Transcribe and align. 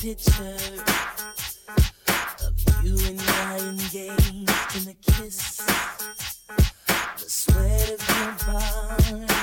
picture 0.00 0.56
of 2.44 2.84
you 2.84 2.98
and 3.08 3.20
I 3.20 3.58
engaged 3.58 4.76
in 4.76 4.88
a 4.88 4.94
kiss, 4.94 5.56
the 7.16 7.30
sweat 7.30 7.90
of 7.90 9.10
your 9.10 9.20
body. 9.20 9.35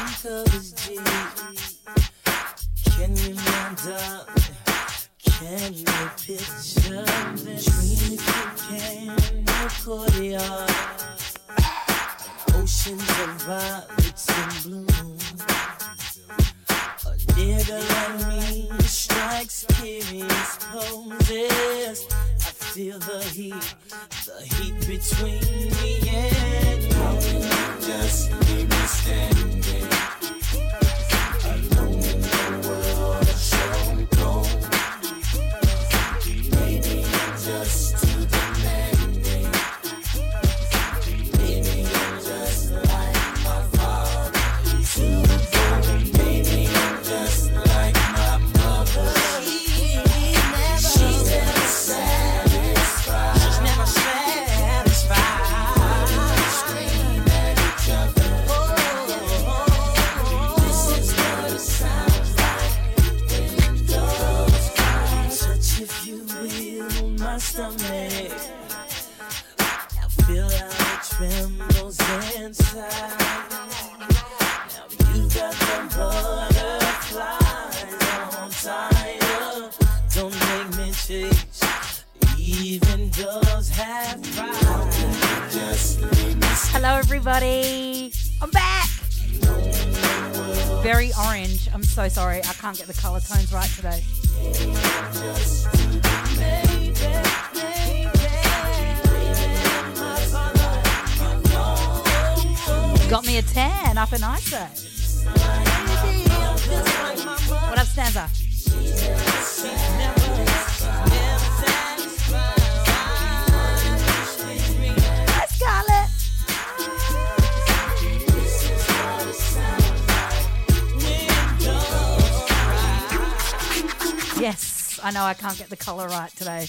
the 125.74 125.84
color 125.84 126.08
right 126.08 126.30
today. 126.36 126.68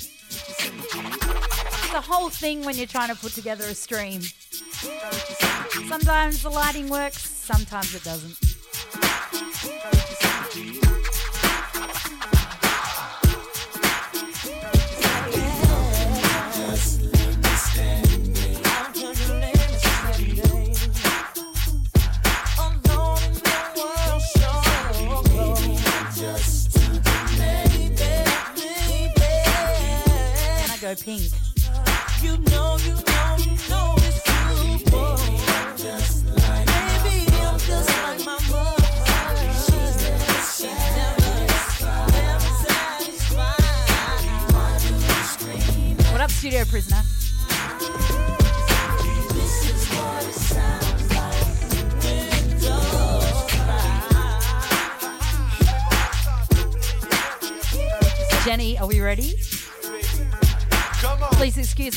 The 1.93 2.01
whole 2.01 2.31
thing 2.31 2.65
when 2.65 2.75
you're 2.75 2.87
trying 2.87 3.11
to 3.11 3.15
put 3.15 3.33
together 3.33 3.65
a 3.65 3.75
stream. 3.75 4.23
Sometimes 5.89 6.43
the 6.43 6.49
lighting 6.49 6.89
works, 6.89 7.29
sometimes 7.29 7.95
it 7.95 8.03
doesn't. 8.03 8.44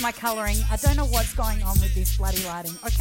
my 0.08 0.14
colouring. 0.14 0.56
I 0.72 0.78
don't 0.78 0.96
know 0.96 1.06
what's 1.06 1.34
going 1.34 1.62
on 1.64 1.78
with 1.82 1.94
this 1.94 2.16
bloody 2.16 2.42
lighting. 2.46 2.72
Okay. 2.86 2.97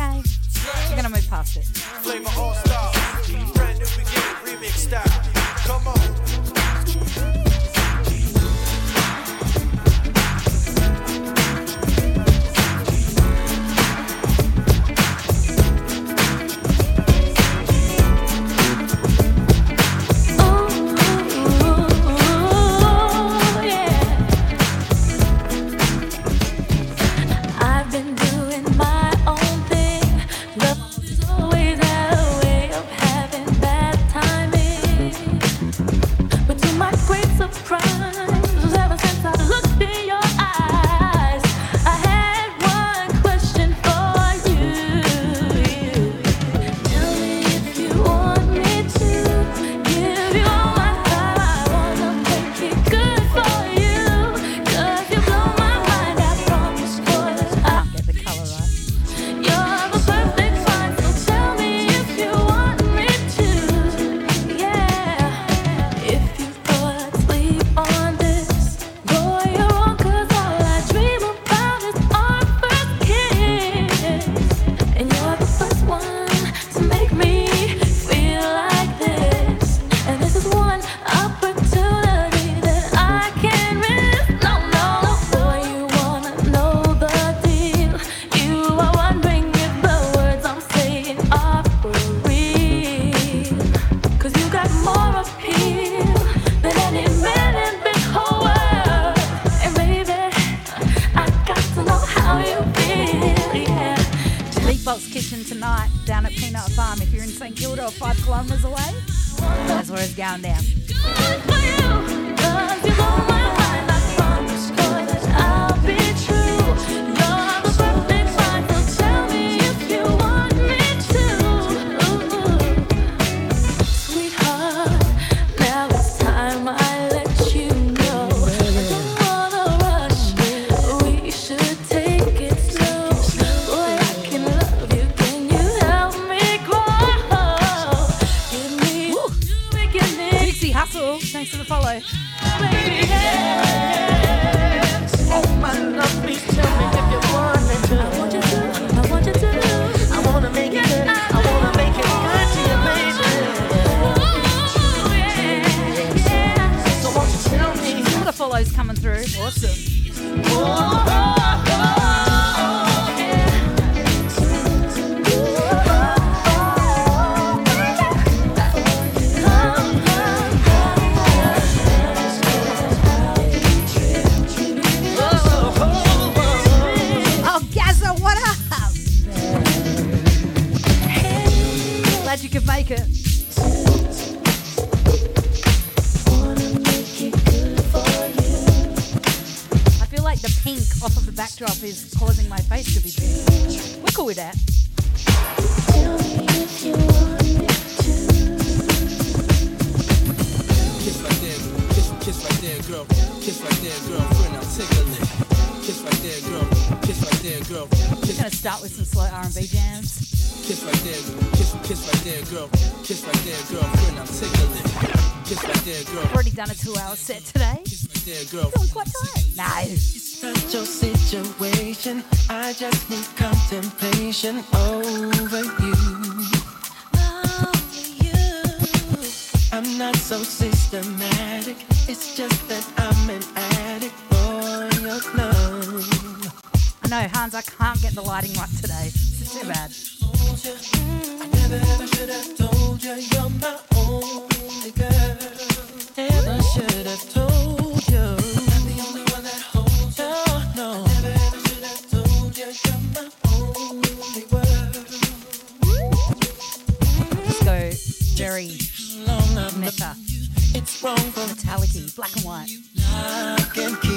Metallica, 261.66 262.14
black 262.14 262.36
and 262.36 262.44
white. 262.44 262.68
Lock 262.94 263.78
and 263.78 264.00
key. 264.00 264.10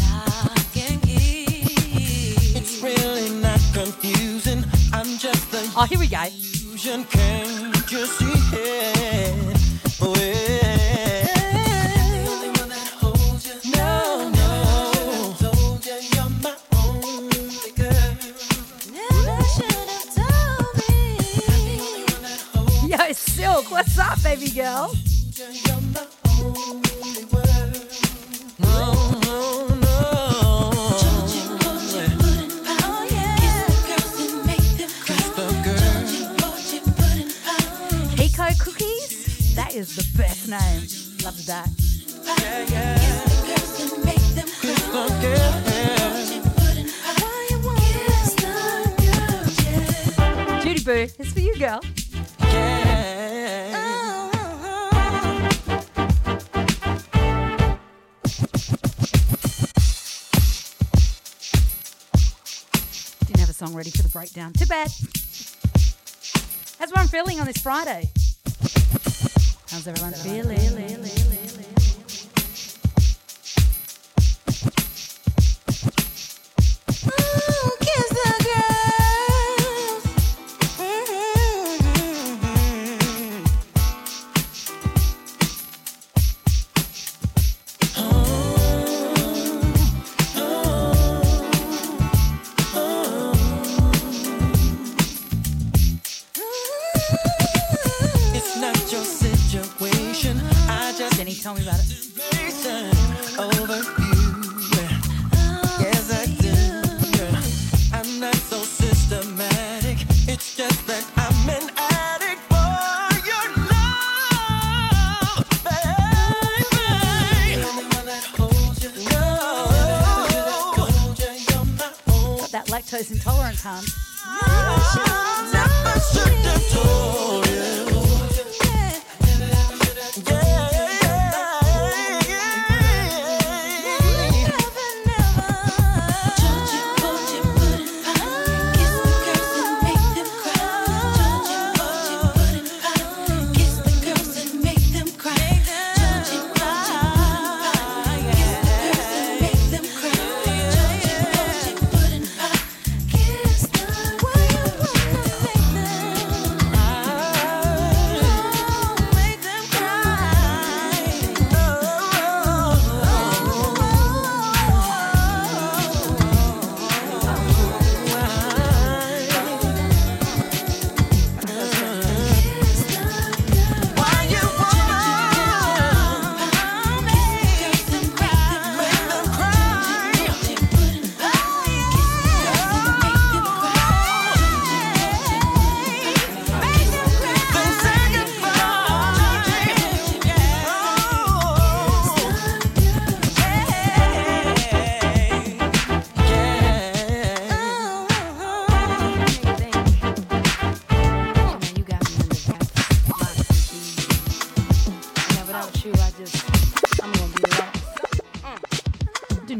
Lock 0.00 0.76
and 0.90 1.02
key. 1.02 2.34
It's 2.56 2.82
really 2.82 3.28
not 3.40 3.60
confusing. 3.74 4.64
I'm 4.94 5.18
just 5.18 5.50
the. 5.50 5.70
Oh, 5.76 5.84
here 5.84 5.98
we 5.98 6.08
go. 6.08 6.24
on 67.44 67.52
this 67.52 67.60
Friday. 67.62 68.23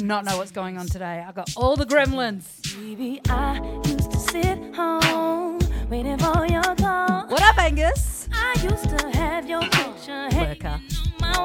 Not 0.04 0.26
know 0.26 0.36
what's 0.36 0.50
going 0.50 0.76
on 0.76 0.86
today. 0.86 1.24
I 1.26 1.32
got 1.32 1.50
all 1.56 1.76
the 1.76 1.86
gremlins. 1.86 2.44
Baby, 2.76 3.22
I 3.30 3.58
used 3.86 4.10
to 4.10 4.18
sit 4.18 4.58
home 4.74 5.58
waiting 5.88 6.18
for 6.18 6.46
your 6.46 6.62
call. 6.76 7.26
What 7.28 7.40
up, 7.40 7.56
Angus? 7.56 8.28
I 8.30 8.54
used 8.62 8.98
to 8.98 9.10
have 9.16 9.48
your 9.48 9.62
picture 9.62 10.28
Worker. 10.34 10.78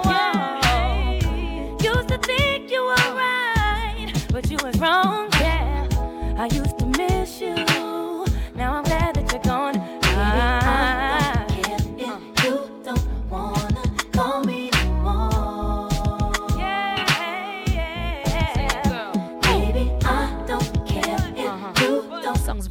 wall. 0.04 1.16
Used 1.82 2.10
to 2.10 2.18
think 2.18 2.70
you 2.70 2.84
were 2.84 3.16
right, 3.16 4.12
but 4.30 4.52
you 4.52 4.58
was 4.62 4.78
wrong. 4.78 5.30
Yeah, 5.40 5.88
I 6.38 6.50
used 6.54 6.78
to 6.80 6.86
miss 6.86 7.40
you. 7.40 7.89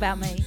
About 0.09 0.21
me. 0.21 0.38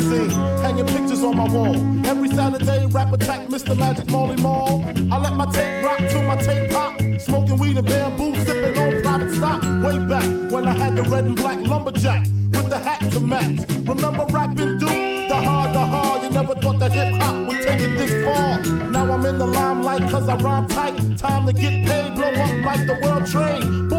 Hanging 0.00 0.86
pictures 0.86 1.22
on 1.22 1.36
my 1.36 1.46
wall. 1.46 1.76
Every 2.06 2.30
Saturday, 2.30 2.86
rap 2.86 3.12
attack, 3.12 3.48
Mr. 3.48 3.76
Magic 3.76 4.08
Marley 4.10 4.36
Marl. 4.40 4.82
I 5.12 5.18
let 5.18 5.34
my 5.34 5.44
tape 5.52 5.84
rock 5.84 5.98
till 6.08 6.22
my 6.22 6.36
tape 6.36 6.70
pop. 6.70 6.98
Smoking 7.20 7.58
weed 7.58 7.76
and 7.76 7.86
bamboo, 7.86 8.34
sipping 8.46 8.78
on 8.78 9.02
private 9.02 9.34
stock. 9.34 9.62
Way 9.62 9.98
back 10.08 10.24
when 10.50 10.66
I 10.66 10.72
had 10.72 10.96
the 10.96 11.02
red 11.02 11.26
and 11.26 11.36
black 11.36 11.58
lumberjack 11.66 12.22
with 12.22 12.70
the 12.70 12.78
hat 12.78 13.12
to 13.12 13.20
match. 13.20 13.60
Remember 13.86 14.24
rapping 14.30 14.78
Duke? 14.78 14.88
The 15.28 15.34
hard, 15.34 15.74
the 15.74 15.84
hard. 15.84 16.22
You 16.22 16.30
never 16.30 16.54
thought 16.54 16.78
that 16.78 16.92
hip 16.92 17.20
hop 17.20 17.46
would 17.46 17.60
take 17.60 17.80
it 17.80 17.98
this 17.98 18.24
far. 18.24 18.62
Now 18.90 19.12
I'm 19.12 19.26
in 19.26 19.36
the 19.36 19.46
limelight 19.46 20.10
cause 20.10 20.26
I 20.30 20.36
rhyme 20.36 20.66
tight. 20.66 21.18
Time 21.18 21.46
to 21.46 21.52
get 21.52 21.86
paid, 21.86 22.14
blow 22.14 22.32
up 22.32 22.64
like 22.64 22.86
the 22.86 22.98
world 23.02 23.26
trade. 23.26 23.89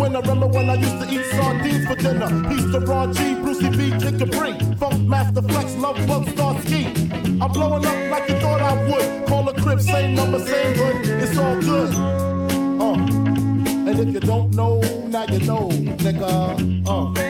A 0.00 0.02
winner. 0.02 0.20
Remember 0.20 0.46
when 0.46 0.70
I 0.70 0.74
used 0.74 0.98
to 1.00 1.08
eat 1.10 1.24
sardines 1.32 1.86
for 1.86 1.94
dinner? 1.96 2.48
Peace 2.48 2.72
to 2.72 2.80
Ron 2.80 3.12
G, 3.12 3.34
Brucey 3.34 3.70
B, 3.70 3.90
Kid 3.90 4.18
Capri. 4.18 4.52
Funkmaster 4.76 5.48
Flex, 5.50 5.74
Love 5.76 6.06
Bug, 6.06 6.28
Star 6.30 6.60
Ski. 6.62 6.86
I'm 7.40 7.52
blowing 7.52 7.84
up 7.84 8.10
like 8.10 8.28
you 8.28 8.36
thought 8.40 8.62
I 8.62 8.74
would. 8.88 9.26
Call 9.26 9.48
a 9.48 9.54
crib, 9.60 9.80
same 9.80 10.14
number, 10.14 10.38
same 10.38 10.74
hood. 10.76 11.22
It's 11.22 11.36
all 11.38 11.60
good. 11.60 11.94
Uh. 12.80 12.94
And 13.90 14.00
if 14.00 14.14
you 14.14 14.20
don't 14.20 14.54
know, 14.54 14.80
now 15.08 15.24
you 15.26 15.40
know, 15.40 15.68
nigga. 15.68 16.86
Uh, 16.86 17.29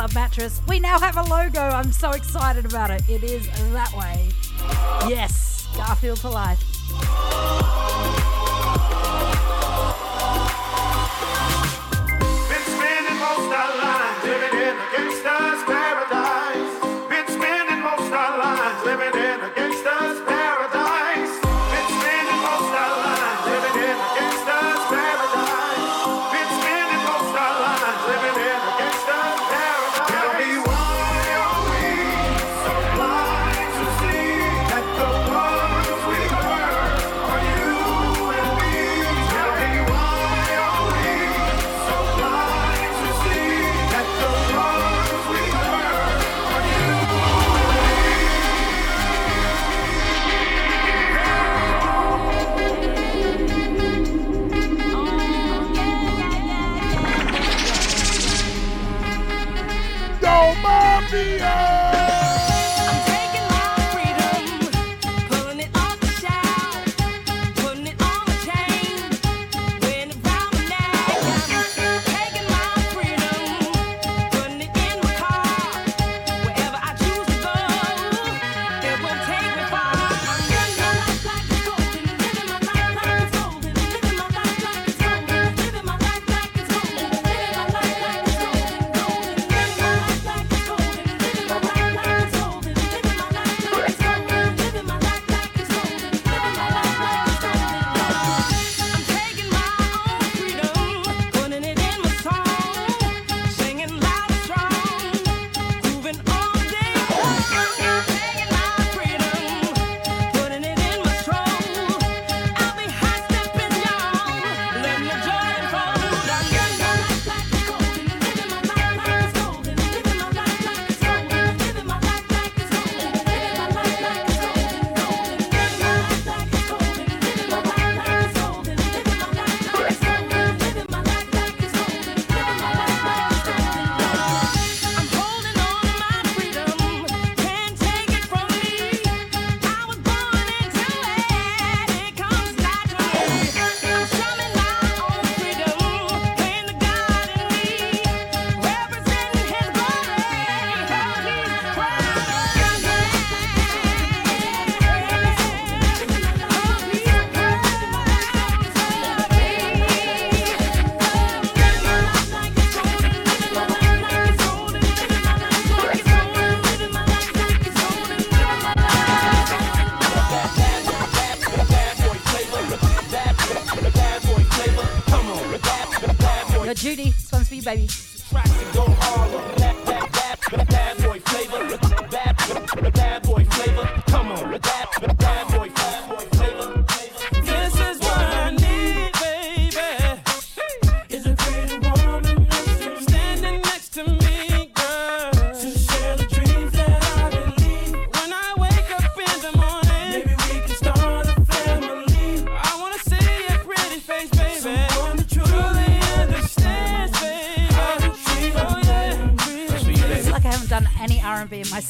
Club 0.00 0.14
Mattress. 0.14 0.62
We 0.66 0.80
now 0.80 0.98
have 0.98 1.18
a 1.18 1.22
logo. 1.24 1.60
I'm 1.60 1.92
so 1.92 2.12
excited 2.12 2.64
about 2.64 2.90
it. 2.90 3.06
It 3.06 3.22
is 3.22 3.46
that 3.74 3.92
way. 3.92 4.30
Yes, 5.06 5.68
Garfield 5.76 6.20
for 6.20 6.30
life. 6.30 6.69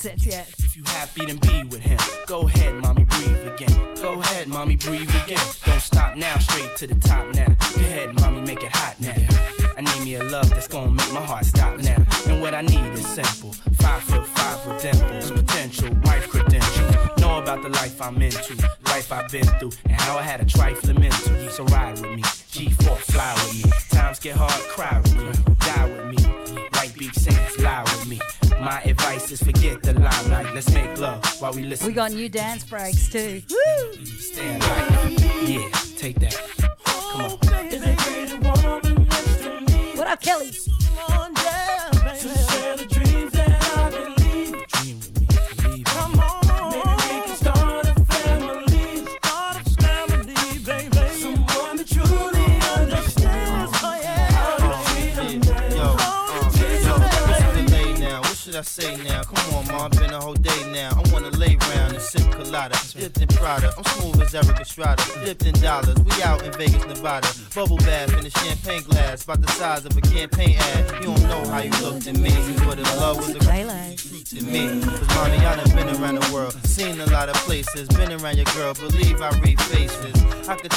sets 0.00 0.26
yet. 0.26 0.49
too. 33.10 33.42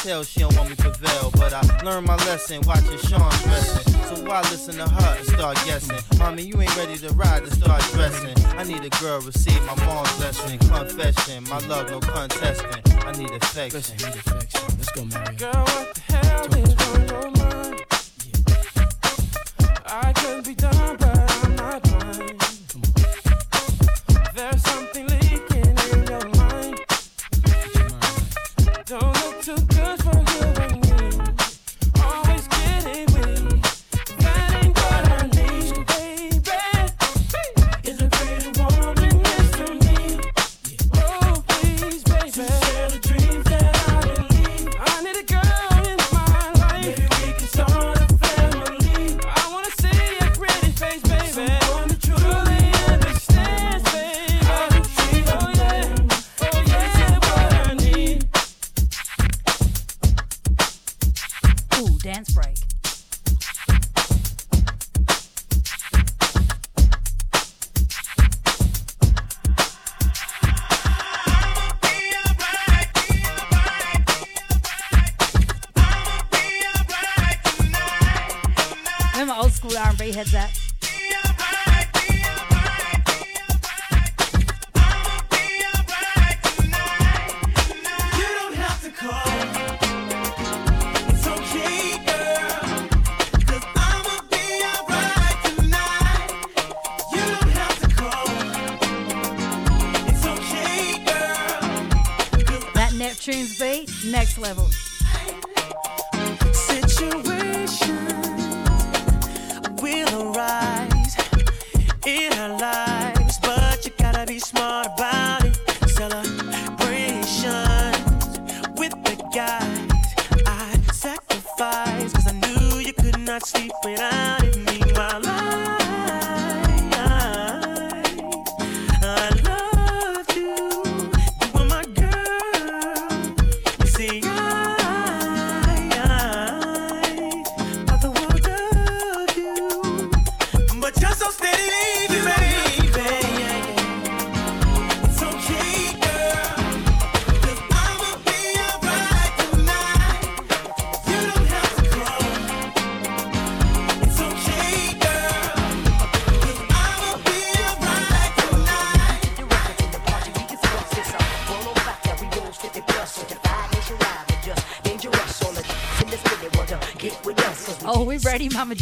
tell 0.03 0.23
she 0.23 0.41
don't 0.41 0.55
want 0.57 0.69
me 0.69 0.75
prevail. 0.75 1.31
But 1.31 1.53
I 1.53 1.61
learned 1.83 2.05
my 2.05 2.17
lesson 2.25 2.61
watching 2.65 2.97
Sean 3.07 3.31
dressing. 3.43 3.93
So 4.03 4.15
why 4.27 4.41
listen 4.51 4.75
to 4.75 4.87
her 4.87 5.17
and 5.17 5.25
start 5.25 5.55
guessing? 5.65 5.97
Mommy, 6.19 6.43
you 6.43 6.61
ain't 6.61 6.75
ready 6.75 6.97
to 6.97 7.09
ride 7.13 7.45
to 7.45 7.51
start 7.51 7.81
dressing. 7.93 8.35
I 8.57 8.63
need 8.63 8.83
a 8.83 8.89
girl, 9.01 9.21
receive 9.21 9.61
my 9.65 9.75
mom's 9.85 10.13
blessing. 10.17 10.59
Confession, 10.59 11.45
my 11.45 11.59
love, 11.67 11.89
no 11.89 11.99
contesting. 12.01 12.83
I 13.05 13.11
need 13.13 13.31
affection. 13.31 14.12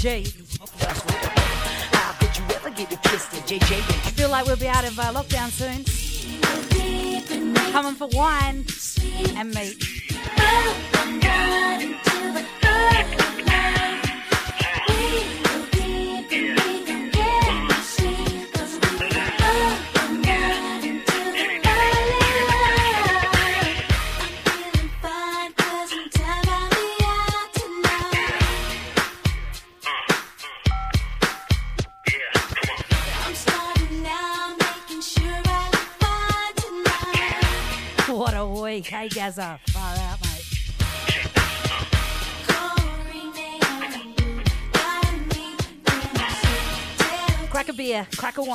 J. 0.01 0.40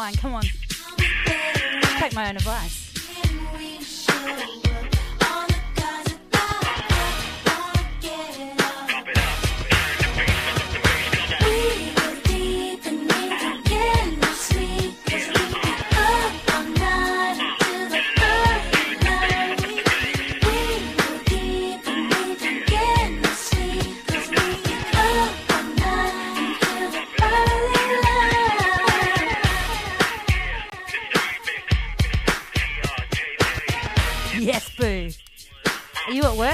wine, 0.07 0.15
come 0.15 0.35
on. 0.35 0.46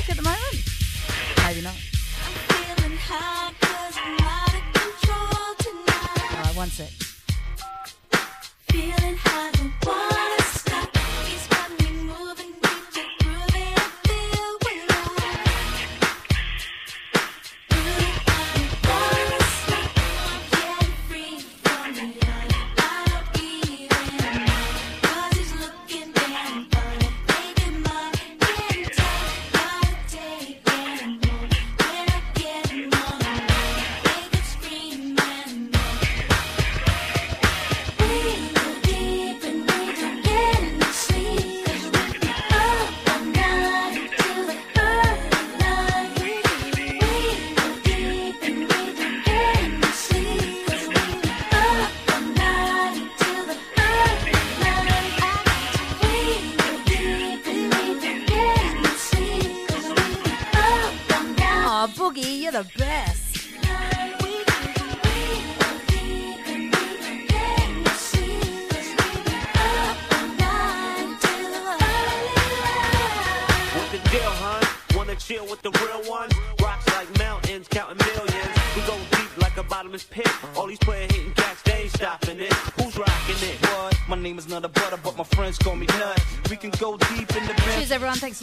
At 0.08 0.16
the 0.16 0.22
moment? 0.22 0.71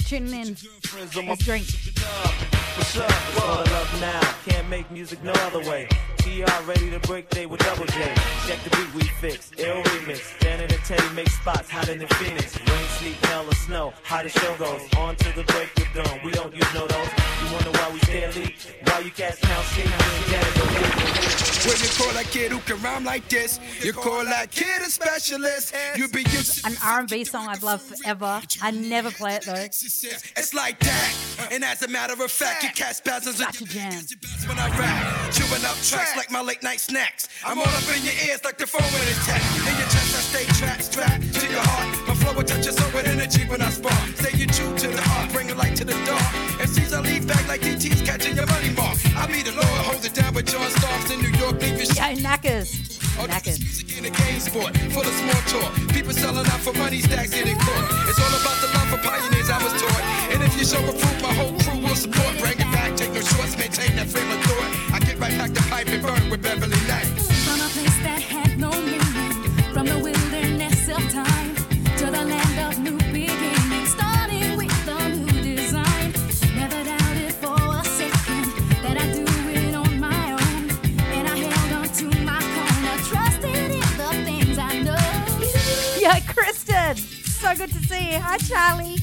Tuning 0.10 0.34
in. 0.34 0.79
R&B 27.00 27.24
song 27.24 27.48
I've 27.48 27.64
loved 27.64 27.84
forever. 27.84 28.42
I 28.62 28.72
never 28.72 29.10
play 29.10 29.36
it 29.36 29.46
though. 29.46 29.54
It's 29.56 30.54
like 30.54 30.80
that. 30.80 31.48
And 31.50 31.64
as 31.64 31.82
a 31.82 31.88
matter 31.88 32.12
of 32.22 32.30
fact, 32.30 32.62
you 32.64 32.70
catch 32.76 32.96
spasms 32.96 33.38
Such 33.38 33.62
a 33.62 33.66
jam. 33.66 34.04
when 34.46 34.60
I 34.60 34.68
rap. 34.78 35.32
Chewing 35.32 35.64
up 35.64 35.78
tracks 35.80 36.18
like 36.18 36.30
my 36.30 36.42
late 36.42 36.62
night 36.62 36.82
snacks. 36.82 37.30
I'm 37.46 37.58
all 37.58 37.64
up 37.64 37.88
in 37.96 38.04
your 38.04 38.14
ears 38.28 38.44
like 38.44 38.58
the 38.58 38.68
phone 38.68 38.84
when 38.92 39.08
it's 39.08 39.26
tapped. 39.26 39.48
In 39.60 39.76
your 39.80 39.88
chest, 39.88 40.12
I 40.12 40.22
stay 40.28 40.46
trapped, 40.60 40.84
strapped 40.84 41.34
to 41.40 41.48
your 41.50 41.62
heart. 41.64 41.88
My 42.10 42.16
flow 42.16 42.34
will 42.34 42.44
touch 42.44 42.66
your 42.66 42.74
soul 42.74 42.92
with 42.94 43.08
energy 43.08 43.46
when 43.48 43.62
I 43.62 43.70
spark. 43.70 43.96
Stay 44.20 44.46
true 44.48 44.76
to 44.78 44.88
the 44.90 45.02
heart, 45.02 45.32
bring 45.32 45.50
a 45.52 45.56
light 45.56 45.78
to 45.78 45.86
the 45.86 45.96
dark. 46.04 46.22
MCs 46.60 46.92
I 46.92 47.00
leave 47.00 47.26
back 47.26 47.48
like 47.48 47.62
DTs 47.62 48.06
catching 48.06 48.36
your 48.36 48.48
money 48.48 48.72
mark. 48.76 48.98
I 49.16 49.26
be 49.28 49.42
the 49.42 49.54
Lord, 49.54 49.80
hold 49.88 50.04
it 50.04 50.14
down 50.14 50.34
with 50.34 50.48
John 50.52 50.70
Starks 50.70 51.12
in 51.12 51.22
New 51.22 51.32
York, 51.40 51.62
leave 51.62 51.80
you 51.80 51.88
Yo, 51.96 52.20
knackers. 52.22 52.99
In 53.20 54.06
a 54.06 54.10
game 54.12 54.40
sport, 54.40 54.72
small 55.12 55.42
talk. 55.52 55.76
People 55.90 56.14
selling 56.14 56.46
out 56.48 56.62
for 56.62 56.72
money, 56.72 57.02
stacks. 57.02 57.34
It's 57.34 58.18
all 58.18 58.32
about 58.40 58.62
the 58.62 58.68
love 58.74 58.88
for 58.88 58.98
pioneers, 59.06 59.50
I 59.50 59.62
was 59.62 59.74
taught. 59.82 60.04
And 60.32 60.42
if 60.42 60.58
you 60.58 60.64
show 60.64 60.80
my 61.22 61.34
whole 61.34 61.52
crew 61.60 61.82
will 61.82 61.96
support. 61.96 62.38
Bring 62.40 62.54
it 62.54 62.72
back, 62.72 62.96
take 62.96 63.14
no 63.14 63.22
maintain 63.58 63.94
that 63.98 64.08
frame 64.08 64.32
of 64.32 64.40
thought. 64.46 64.94
I 64.94 65.00
get 65.00 65.20
right 65.20 65.38
back 65.38 65.52
to 65.54 65.62
pipe 65.64 65.90
and 65.90 66.02
burn 66.02 66.30
with 66.30 66.42
Beverly 66.42 66.80
Knight. 66.88 67.08
From 67.44 67.60
a 67.60 67.68
place 67.68 68.00
that 68.08 68.22
had 68.22 68.58
no 68.58 68.72
meaning, 68.72 69.02
from 69.74 69.88
the 69.88 69.96
wilderness 69.96 70.19
Yo, 86.10 86.16
Kristen. 86.28 86.98
So 86.98 87.56
good 87.56 87.72
to 87.72 87.80
see 87.88 88.14
you. 88.14 88.20
Hi, 88.20 88.38
Charlie. 88.38 88.98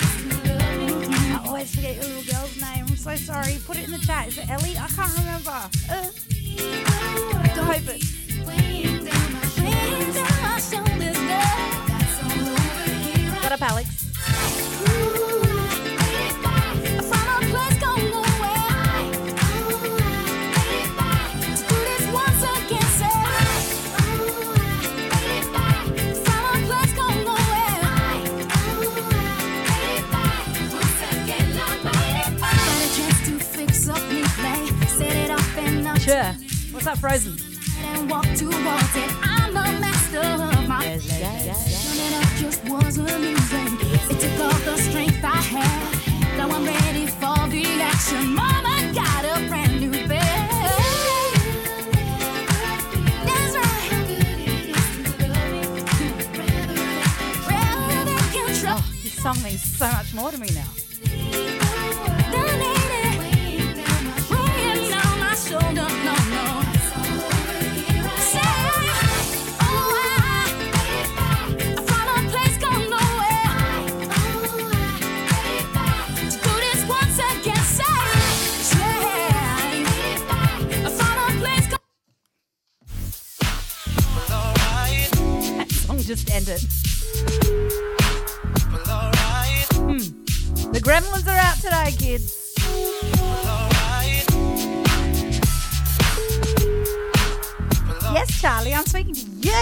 I 0.00 1.40
always 1.46 1.72
forget 1.72 1.94
your 1.94 2.04
little 2.04 2.32
girl's 2.32 2.60
name. 2.60 2.84
I'm 2.88 2.96
so 2.96 3.14
sorry. 3.14 3.58
Put 3.64 3.76
it 3.76 3.84
in 3.84 3.92
the 3.92 3.98
chat. 3.98 4.26
Is 4.26 4.38
it 4.38 4.50
Ellie? 4.50 4.76
I 4.76 4.88
can't 4.88 5.18
remember. 5.18 5.50
Uh, 5.50 6.10
I 6.90 7.62
hope 7.62 7.94
it. 7.94 8.02
Weighing 8.44 9.04
down 9.04 9.32
my 9.34 9.48
Sure. 36.08 36.32
What's 36.70 36.86
up, 36.86 36.96
Frozen? 36.96 37.36
And 37.82 38.08
walk 38.08 38.24
towards 38.24 38.96
it. 38.96 39.10
I'm 39.20 39.52
the 39.52 39.60
master 39.78 40.20
of 40.20 40.66
my 40.66 40.80
Turning 40.80 42.14
up 42.14 42.24
just 42.38 42.64
wasn't 42.64 43.10
amusing. 43.10 43.76
It 44.08 44.18
took 44.18 44.40
all 44.40 44.58
the 44.60 44.78
strength 44.78 45.22
I 45.22 45.36
had. 45.36 46.38
Now 46.38 46.48
I'm 46.48 46.64
ready 46.64 47.08
for 47.08 47.36
the 47.50 47.62
action. 47.82 48.34
Mama 48.34 48.90
got 48.94 49.22
a 49.26 49.46
brand 49.48 49.80
new 49.80 49.90
bed. 50.08 50.48
That's 53.26 53.54
right. 53.54 53.92
Rather 57.50 58.04
than 58.06 58.24
control. 58.32 58.78
Oh, 58.78 58.92
this 59.02 59.22
song 59.22 59.42
means 59.42 59.62
so 59.62 59.86
much 59.92 60.14
more 60.14 60.30
to 60.30 60.38
me 60.38 60.48
now. 60.54 60.77
Just 86.08 86.30
end 86.30 86.48
it. 86.48 86.62
Hmm. 89.74 89.98
The 90.72 90.80
gremlins 90.80 91.26
are 91.26 91.36
out 91.36 91.56
today, 91.56 91.92
kids. 91.98 92.54
Yes, 98.14 98.40
Charlie, 98.40 98.72
I'm 98.72 98.86
speaking 98.86 99.12
to 99.12 99.20
you, 99.20 99.52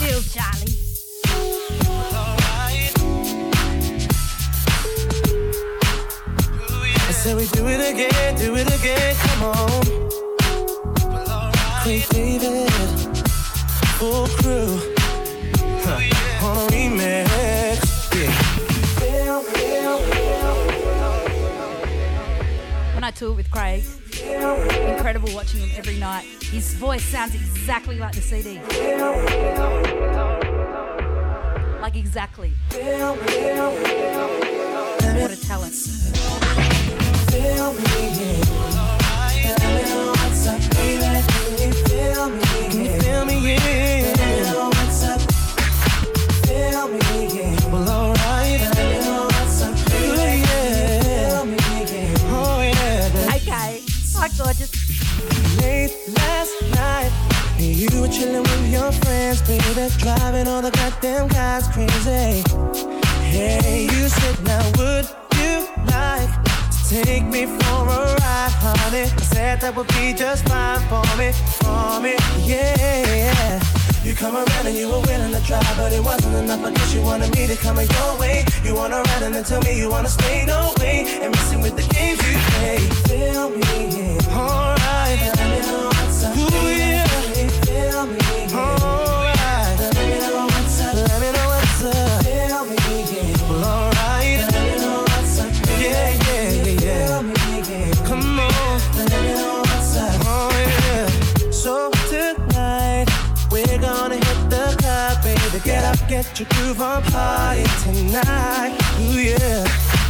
little 0.00 0.22
Charlie. 0.22 0.78
I 6.96 7.12
said 7.12 7.36
we 7.36 7.46
do 7.48 7.66
it 7.68 7.80
again, 7.92 8.34
do 8.36 8.56
it 8.56 8.66
again, 8.80 9.14
come 9.14 9.42
on. 9.42 9.82
Craig 11.82 12.06
David, 12.08 12.70
full 13.98 14.26
crew, 14.28 14.89
tour 23.20 23.34
with 23.34 23.50
Craig, 23.50 23.84
incredible 24.88 25.28
watching 25.34 25.60
him 25.60 25.68
every 25.76 25.98
night. 25.98 26.24
His 26.40 26.72
voice 26.72 27.04
sounds 27.04 27.34
exactly 27.34 27.98
like 27.98 28.14
the 28.14 28.22
CD. 28.22 28.58
Like 31.82 31.96
exactly. 31.96 32.54
What 35.18 35.30
a 35.30 35.36
talent. 35.46 35.74
Baby, 59.80 59.94
driving 59.98 60.48
all 60.48 60.62
the 60.62 60.70
goddamn 60.70 61.28
guys 61.28 61.66
crazy. 61.68 62.42
Hey, 63.30 63.84
you 63.84 64.08
said, 64.08 64.42
now 64.44 64.64
would 64.76 65.06
you 65.38 65.66
like 65.86 66.30
to 66.72 67.04
take 67.04 67.24
me 67.24 67.46
for 67.46 67.82
a 67.88 68.00
ride, 68.20 68.54
honey? 68.60 69.02
I 69.02 69.22
said 69.32 69.60
that 69.60 69.74
would 69.76 69.88
be 69.88 70.12
just 70.12 70.48
fine 70.48 70.80
for 70.88 71.04
me, 71.16 71.32
for 71.62 72.00
me, 72.00 72.14
yeah. 72.44 73.60
You 74.04 74.14
come 74.14 74.34
around 74.36 74.66
and 74.66 74.76
you 74.76 74.88
were 74.88 75.00
willing 75.00 75.32
to 75.32 75.42
try, 75.46 75.62
but 75.76 75.92
it 75.92 76.02
wasn't 76.02 76.34
enough. 76.34 76.64
I 76.64 76.70
guess 76.72 76.94
you 76.94 77.02
wanted 77.02 77.34
me 77.34 77.46
to 77.46 77.56
come 77.56 77.76
your 77.76 78.18
way. 78.18 78.44
You 78.64 78.74
wanna 78.74 78.96
ride 78.96 79.22
and 79.22 79.34
then 79.34 79.44
tell 79.44 79.62
me 79.62 79.78
you 79.78 79.90
wanna 79.90 80.08
stay, 80.08 80.44
no 80.46 80.74
way. 80.80 81.04
And 81.22 81.32
messing 81.34 81.60
with 81.60 81.76
the 81.76 81.86
games 81.94 82.18
you 82.26 82.38
play. 82.50 82.78
Feel 83.08 83.50
me. 83.50 84.18
Alright. 84.32 85.20
Ooh, 86.36 86.68
yeah. 86.68 87.06
Alright. 87.94 88.39
Your 106.40 106.48
groove 106.56 106.80
on, 106.80 107.02
party 107.04 107.64
tonight. 107.84 108.72
Ooh, 109.00 109.20
yeah. 109.20 109.64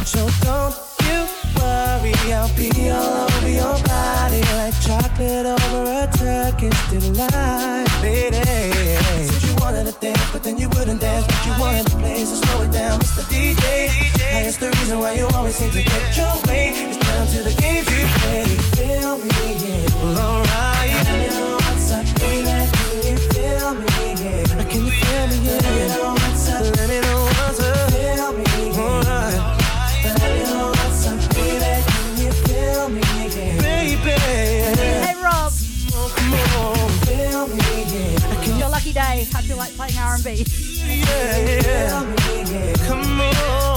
So 0.05 0.29
don't 0.39 0.73
you 1.03 1.27
worry, 1.59 2.15
I'll 2.31 2.47
be 2.55 2.71
all 2.89 3.27
over 3.27 3.49
your 3.49 3.75
body 3.83 4.41
like 4.55 4.75
chocolate 4.79 5.45
over 5.45 5.83
a 5.91 6.07
Turkish 6.15 6.79
delight, 6.89 7.87
lady. 8.01 8.71
Said 9.27 9.43
you 9.43 9.55
wanted 9.59 9.85
to 9.87 9.95
dance, 9.99 10.31
but 10.31 10.41
then 10.43 10.57
you 10.57 10.69
wouldn't 10.69 11.01
dance. 11.01 11.27
But 11.27 11.45
you 11.45 11.53
wanted 11.59 11.87
to 11.87 11.97
play, 11.97 12.23
so 12.23 12.35
slow 12.35 12.61
it 12.63 12.71
down, 12.71 12.99
Mr. 13.01 13.23
DJ. 13.27 13.89
I 13.89 14.43
guess 14.43 14.57
the 14.57 14.69
reason 14.69 14.99
why 14.99 15.13
you 15.13 15.27
always 15.33 15.55
seem 15.55 15.71
to 15.71 15.83
get 15.83 16.15
your 16.15 16.35
way 16.47 16.69
is 16.69 16.97
down 16.97 17.27
to 17.27 17.43
the 17.43 17.53
games 17.59 17.87
you 17.91 18.07
play. 18.23 18.45
Feel 18.79 19.17
me, 19.17 19.47
yeah. 19.67 20.03
Well, 20.03 20.37
alright. 20.37 21.07
Me 21.11 21.27
know 21.27 21.55
what's 21.55 21.91
up, 21.91 22.05
baby. 22.19 22.45
Can 22.45 23.11
you 23.11 23.17
feel 23.33 23.73
me? 23.75 24.10
Can 24.71 24.85
you 24.85 24.91
feel 24.91 25.27
me, 25.27 25.35
yeah? 25.43 25.57
Let 25.57 25.73
me 25.75 25.87
know 25.89 26.13
what's 26.13 26.49
up. 26.49 26.63
Let 26.77 26.87
me 26.89 27.01
know 27.01 27.23
what's 27.25 27.59
up. 27.59 27.91
Feel 27.91 28.31
me. 28.31 28.45
Alright. 28.79 29.59
Let 30.05 30.31
me 30.31 30.43
know 30.43 30.67
what's 30.69 31.07
up, 31.07 31.19
baby. 31.35 31.83
Can 31.91 32.17
you 32.23 32.31
feel 32.31 32.87
me, 32.87 33.01
yeah? 33.01 33.61
Baby. 33.61 34.11
Hey, 34.11 35.15
Rob. 35.21 35.51
Oh, 35.93 36.13
come 36.15 36.33
on. 36.63 36.89
Feel 37.03 37.47
me, 37.47 37.67
yeah. 38.47 38.57
Your 38.59 38.69
lucky 38.69 38.93
day. 38.93 39.27
I 39.35 39.41
feel 39.41 39.57
like 39.57 39.75
playing 39.75 39.97
R&B. 39.97 40.45
yeah, 40.85 41.37
yeah. 41.65 42.73
Come 42.87 43.19
on. 43.19 43.70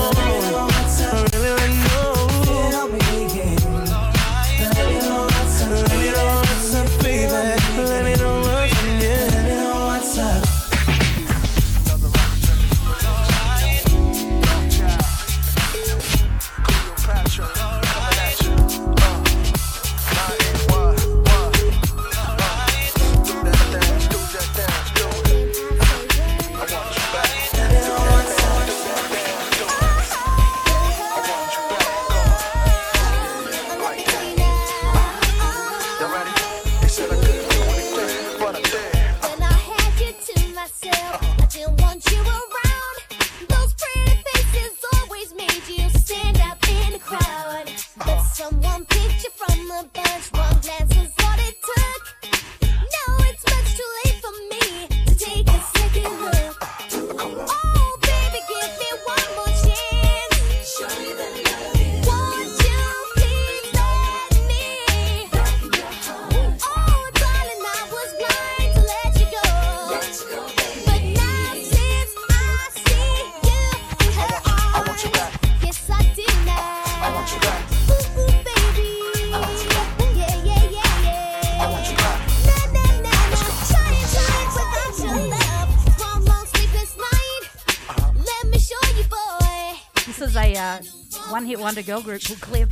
Girl 91.84 92.00
group 92.00 92.24
called 92.24 92.40
Cleopatra. 92.40 92.63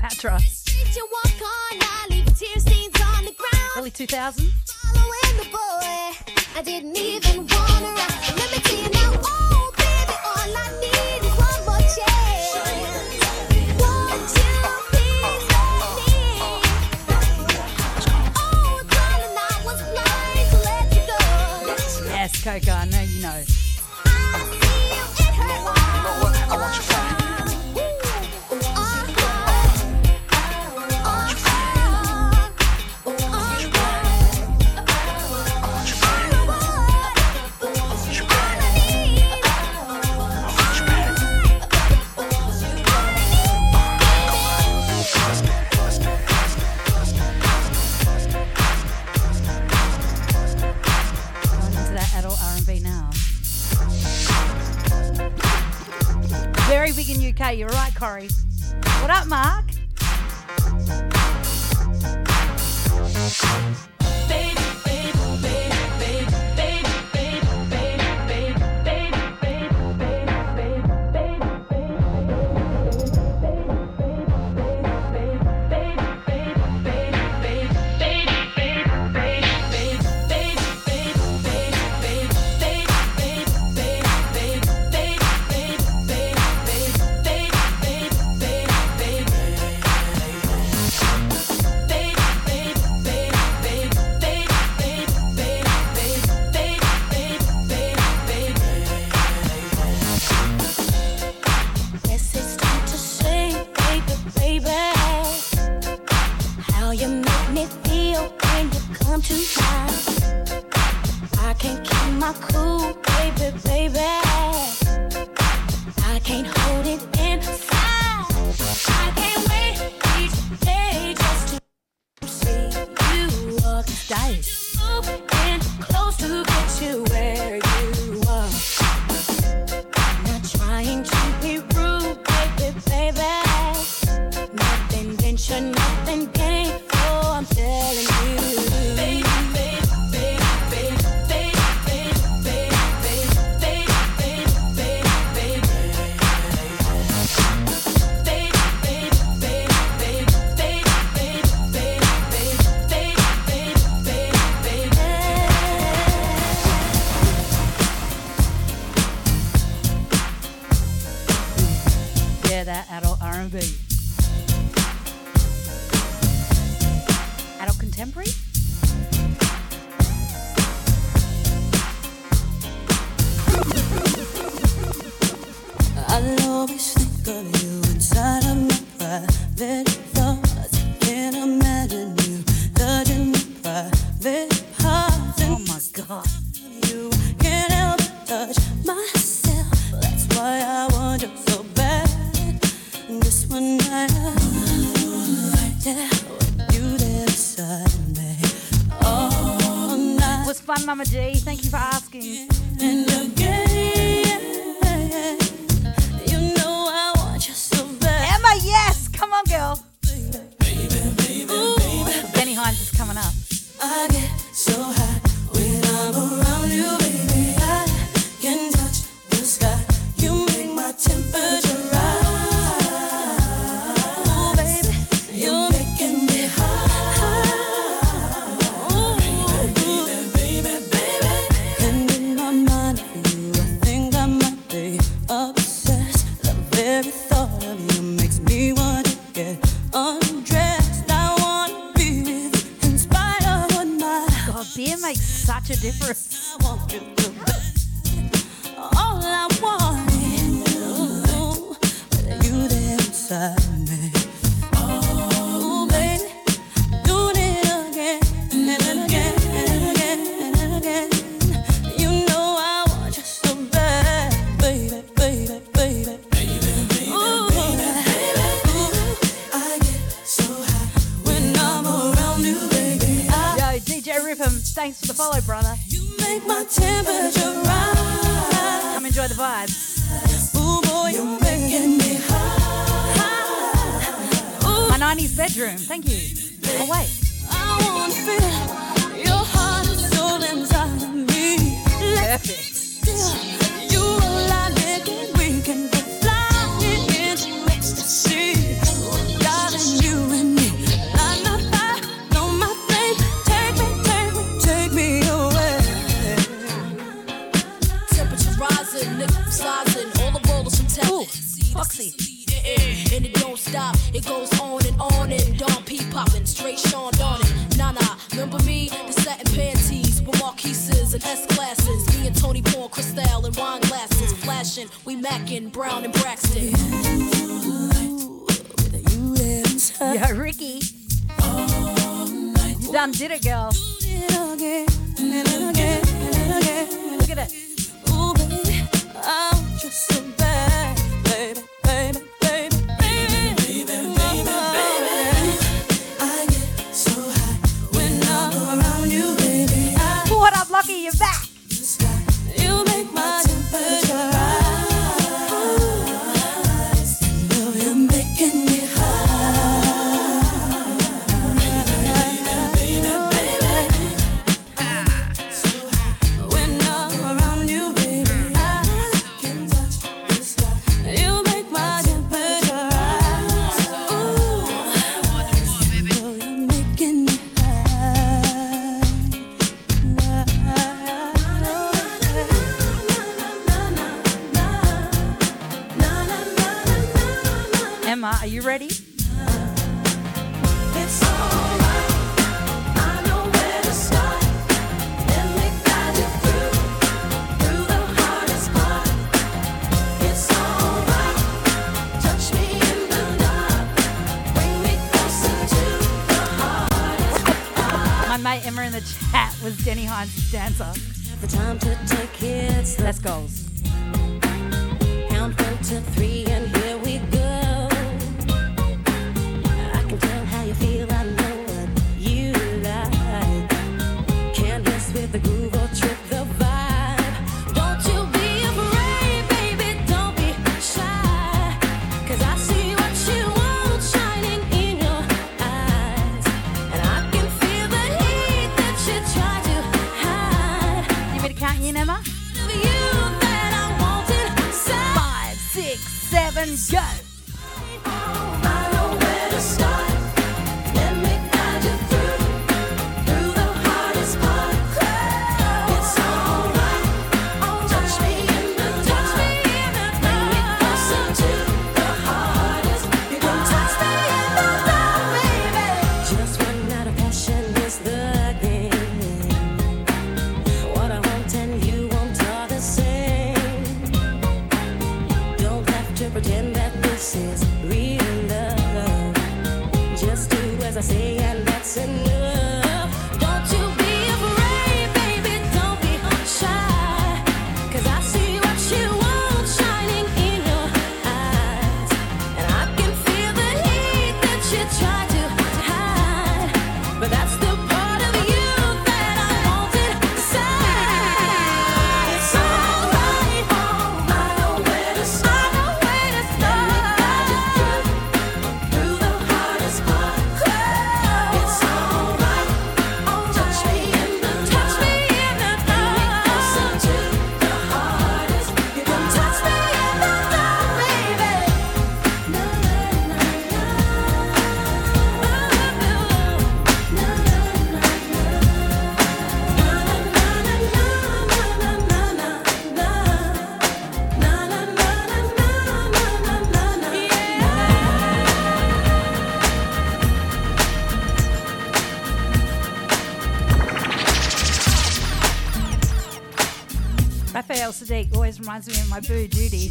Sadiq 548.02 548.34
always 548.34 548.58
reminds 548.58 548.88
me 548.88 548.94
of 549.00 549.08
my 549.08 549.20
boo 549.20 549.46
Judy. 549.46 549.90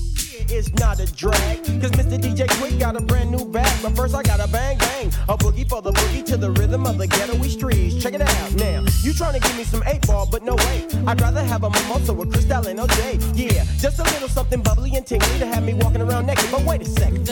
It's 0.49 0.73
not 0.73 0.99
a 0.99 1.05
drag, 1.13 1.63
cause 1.81 1.91
Mr. 1.91 2.19
DJ 2.19 2.45
Quik 2.59 2.77
got 2.77 2.97
a 2.97 3.01
brand 3.01 3.31
new 3.31 3.45
bag. 3.45 3.71
But 3.81 3.95
first, 3.95 4.13
I 4.15 4.21
got 4.21 4.39
a 4.41 4.51
bang 4.51 4.77
bang, 4.77 5.07
a 5.29 5.37
boogie 5.37 5.67
for 5.67 5.81
the 5.81 5.91
boogie 5.91 6.25
to 6.25 6.35
the 6.35 6.51
rhythm 6.51 6.85
of 6.85 6.97
the 6.97 7.07
ghettoy 7.07 7.49
streets. 7.49 8.01
Check 8.03 8.13
it 8.13 8.21
out 8.21 8.53
now. 8.55 8.83
You 9.01 9.13
trying 9.13 9.39
to 9.39 9.39
give 9.39 9.55
me 9.57 9.63
some 9.63 9.81
8 9.85 10.07
ball, 10.07 10.27
but 10.29 10.43
no 10.43 10.55
way. 10.55 10.87
I'd 11.07 11.21
rather 11.21 11.43
have 11.43 11.63
a 11.63 11.69
mimosa 11.69 12.13
with 12.13 12.33
Cristal 12.33 12.67
and 12.67 12.79
OJ. 12.79 13.33
Yeah, 13.33 13.63
just 13.79 13.99
a 13.99 14.03
little 14.03 14.27
something 14.27 14.61
bubbly 14.61 14.93
and 14.95 15.05
tingly 15.05 15.39
to 15.39 15.45
have 15.45 15.63
me 15.63 15.73
walking 15.73 16.01
around 16.01 16.25
naked. 16.25 16.51
But 16.51 16.65
wait 16.65 16.81
a 16.81 16.85
second. 16.85 17.29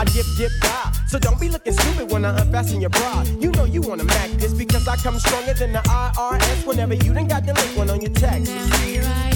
I 0.00 0.04
dip, 0.04 0.24
dip, 0.38 0.50
bow. 0.62 0.92
So 1.08 1.18
don't 1.18 1.38
be 1.38 1.50
looking 1.50 1.74
stupid 1.74 2.10
when 2.10 2.24
I 2.24 2.40
unfasten 2.40 2.80
your 2.80 2.88
bra. 2.88 3.22
You 3.38 3.52
know 3.52 3.64
you 3.66 3.82
wanna 3.82 4.04
mac 4.04 4.30
this 4.30 4.54
because 4.54 4.88
I 4.88 4.96
come 4.96 5.18
stronger 5.18 5.52
than 5.52 5.74
the 5.74 5.80
IRS 5.80 6.66
whenever 6.66 6.94
you 6.94 7.12
done 7.12 7.28
got 7.28 7.44
the 7.44 7.52
link 7.52 7.76
one 7.76 7.90
on 7.90 8.00
your 8.00 8.10
taxes. 8.12 9.29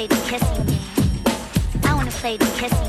play 0.00 0.06
the 0.06 0.30
kissing 0.30 0.64
game. 0.64 1.84
I 1.84 1.94
wanna 1.94 2.10
play 2.10 2.36
the 2.38 2.46
kissing 2.56 2.79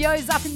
E 0.00 0.02
Milhões 0.02 0.24
Zap 0.24 0.48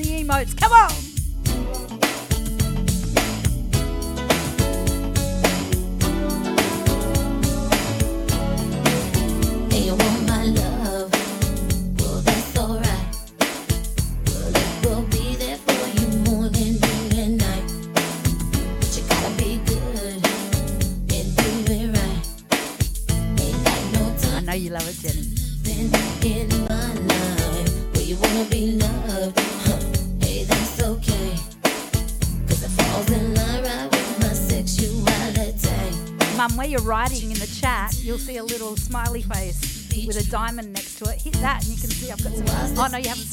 you'll 38.14 38.20
see 38.20 38.36
a 38.36 38.44
little 38.44 38.76
smiley 38.76 39.22
face 39.22 39.88
with 40.06 40.16
a 40.16 40.30
diamond 40.30 40.72
next 40.72 41.00
to 41.00 41.10
it. 41.10 41.20
Hit 41.20 41.32
that, 41.34 41.64
and 41.64 41.74
you 41.74 41.80
can 41.80 41.90
see 41.90 42.12
I've 42.12 42.22
got 42.22 42.32
some. 42.32 42.78
Oh 42.78 42.88
no, 42.92 42.98
you 42.98 43.08
haven't. 43.08 43.23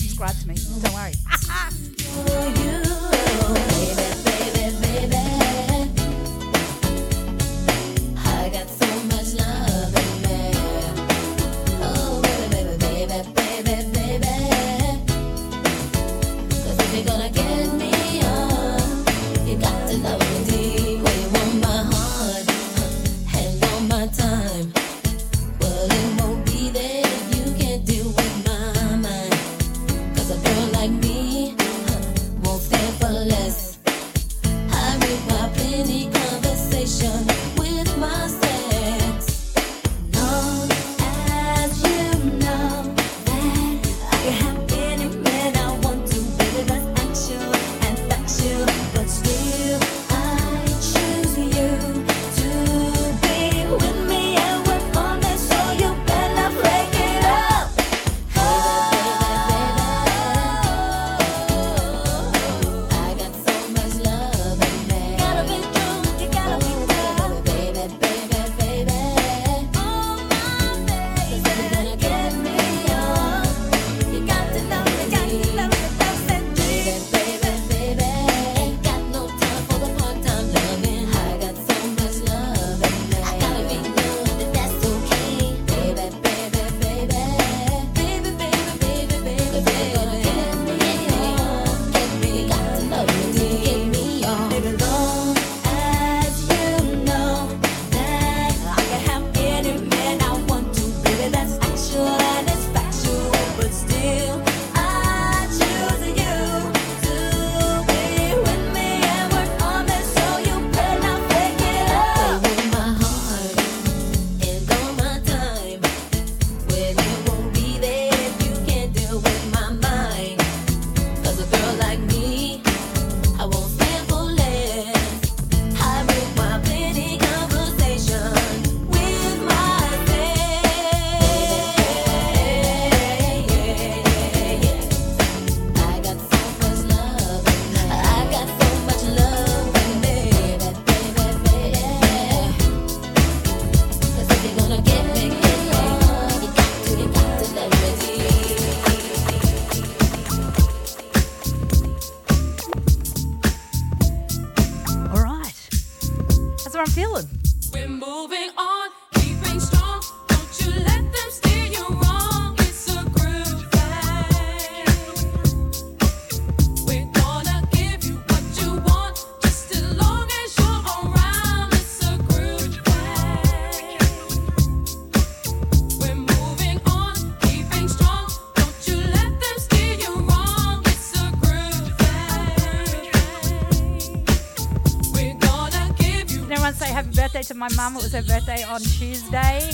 to 187.52 187.58
my 187.58 187.70
mum. 187.76 187.98
It 187.98 188.04
was 188.04 188.14
her 188.14 188.22
birthday 188.22 188.64
on 188.64 188.80
Tuesday. 188.80 189.72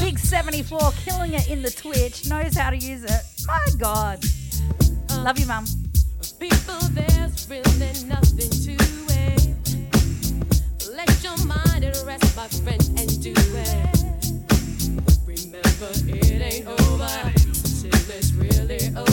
Big 0.00 0.18
74, 0.18 0.92
killing 1.04 1.32
it 1.34 1.50
in 1.50 1.62
the 1.62 1.70
Twitch, 1.70 2.28
knows 2.28 2.56
how 2.56 2.70
to 2.70 2.76
use 2.76 3.02
it. 3.02 3.22
My 3.46 3.66
God. 3.76 4.24
Love 5.10 5.38
you, 5.38 5.46
mum. 5.46 5.64
People, 6.38 6.78
there's 6.92 7.48
really 7.50 8.04
nothing 8.04 8.50
to 8.50 8.76
it. 9.10 9.48
Let 10.94 11.24
your 11.24 11.44
mind 11.44 11.84
at 11.84 12.00
rest, 12.06 12.36
my 12.36 12.46
friend, 12.46 12.82
and 12.96 13.22
do 13.22 13.34
it. 13.34 13.98
Remember, 15.26 15.90
it 16.06 16.40
ain't 16.40 16.66
over 16.68 17.32
till 17.34 18.10
it's 18.10 18.32
really 18.32 18.96
over. 18.96 19.07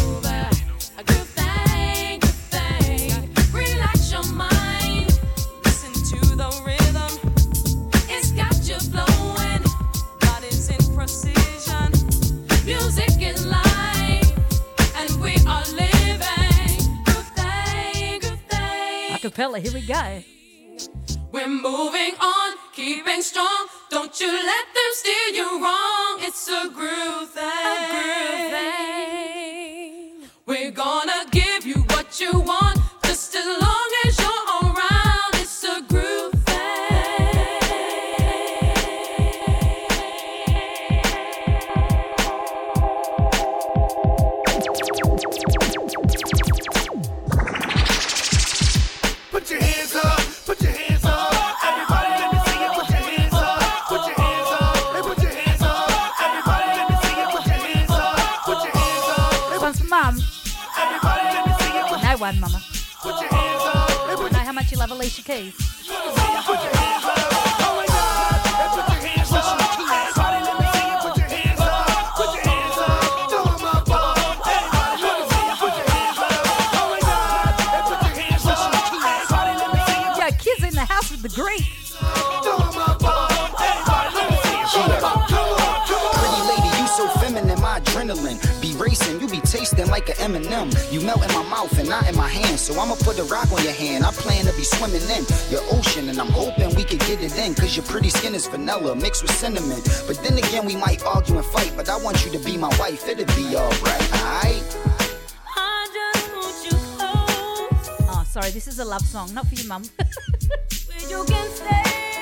cappella. 19.36 19.59
Here 19.59 19.73
we 19.73 19.81
go. 19.81 20.23
We're 21.33 21.49
moving 21.49 22.15
on, 22.21 22.55
keeping 22.73 23.21
strong. 23.21 23.67
Don't 23.89 24.17
you 24.17 24.31
let 24.31 24.65
them 24.73 24.91
steer 24.93 25.27
you 25.33 25.61
wrong. 25.61 26.19
It's 26.21 26.47
a 26.47 26.69
groove 26.69 27.29
thing. 27.31 27.43
A 27.43 27.89
groove 27.91 28.51
thing. 28.55 30.29
We're 30.45 30.71
gonna 30.71 31.25
give 31.31 31.65
you 31.65 31.83
what 31.89 32.17
you 32.21 32.39
want. 32.39 32.64
when, 62.26 62.39
Mama? 62.39 62.59
Put 63.03 63.21
your 63.21 63.30
hands 63.30 63.61
up. 63.65 64.09
And 64.09 64.34
Know 64.34 64.39
how 64.39 64.51
much 64.51 64.71
you 64.71 64.78
love 64.80 64.89
Alicia 64.89 65.21
Keys. 65.21 65.53
Put 65.86 66.63
your 66.63 66.76
hands 66.76 67.04
up. 67.04 67.04
Eminem. 90.26 90.73
You 90.91 91.01
melt 91.01 91.21
in 91.21 91.32
my 91.34 91.43
mouth 91.49 91.78
and 91.78 91.88
not 91.88 92.09
in 92.09 92.15
my 92.15 92.28
hand, 92.28 92.59
so 92.59 92.73
I'ma 92.80 92.95
put 92.95 93.19
a 93.19 93.23
rock 93.26 93.51
on 93.51 93.63
your 93.63 93.73
hand. 93.73 94.03
I 94.03 94.11
plan 94.11 94.45
to 94.45 94.53
be 94.53 94.63
swimming 94.63 95.05
in 95.15 95.23
your 95.51 95.61
ocean, 95.71 96.09
and 96.09 96.19
I'm 96.19 96.30
hoping 96.30 96.73
we 96.73 96.84
can 96.84 96.97
get 96.97 97.21
it 97.21 97.38
in, 97.38 97.53
cause 97.53 97.78
your 97.78 97.86
pretty 97.86 98.09
skin 98.09 98.34
is 98.34 98.47
vanilla 98.47 98.95
mixed 98.95 99.21
with 99.21 99.32
cinnamon. 99.32 99.82
But 100.07 100.17
then 100.23 100.36
again, 100.38 100.65
we 100.65 100.76
might 100.76 101.05
argue 101.05 101.38
and 101.38 101.45
fight, 101.45 101.73
but 101.76 101.89
I 101.89 101.97
want 101.97 102.26
you 102.26 102.32
to 102.32 102.39
be 102.39 102.57
my 102.57 102.69
wife, 102.80 103.07
it'll 103.07 103.26
be 103.38 103.55
alright, 103.55 104.13
alright? 104.13 104.78
Oh, 108.09 108.23
sorry, 108.28 108.49
this 108.49 108.67
is 108.67 108.80
a 108.80 108.86
love 108.86 109.05
song, 109.05 109.32
not 109.36 109.45
for 109.45 109.53
your 109.53 109.67
mum. 109.67 109.84
you, 111.07 111.23
can 111.26 111.47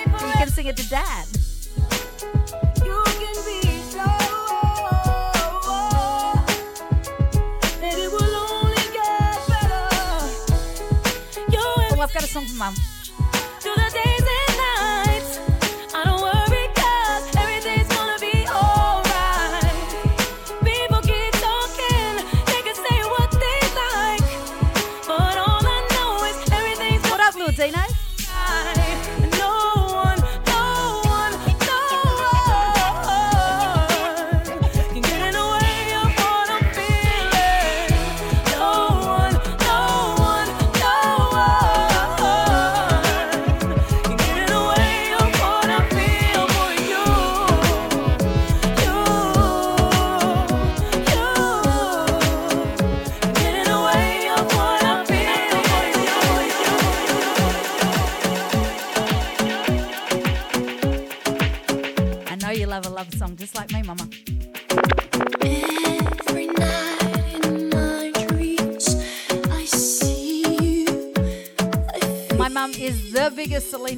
you 0.05 0.33
can 0.33 0.49
sing 0.49 0.67
it 0.67 0.75
to 0.75 0.89
dad. 0.89 1.25
Mom. 12.53 12.92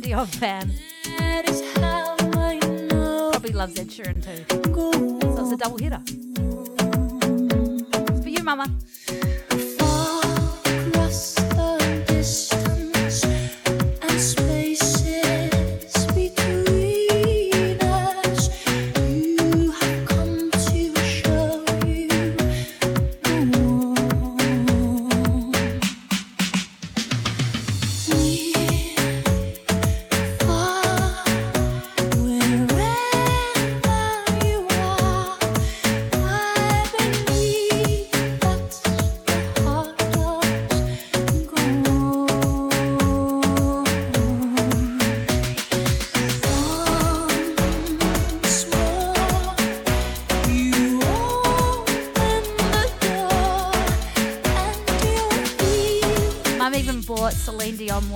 Your 0.06 0.28
fan. 0.28 0.85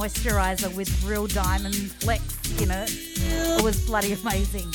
moisturizer 0.10 0.74
with 0.76 1.04
real 1.04 1.28
diamond 1.28 1.76
flecks 1.76 2.62
in 2.62 2.72
it. 2.72 2.90
It 2.90 3.64
was 3.64 3.86
bloody 3.86 4.14
amazing. 4.14 4.68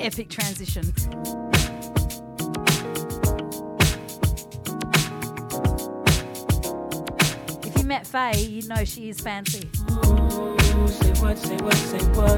Epic 0.00 0.28
transition. 0.30 0.92
If 7.64 7.76
you 7.76 7.84
met 7.84 8.06
Faye, 8.06 8.40
you'd 8.42 8.68
know 8.68 8.84
she 8.84 9.08
is 9.08 9.20
fancy. 9.20 9.68
Ooh, 9.90 10.88
say 10.88 11.12
what, 11.20 11.38
say 11.38 11.56
what, 11.56 11.74
say 11.74 11.98
what. 12.12 12.37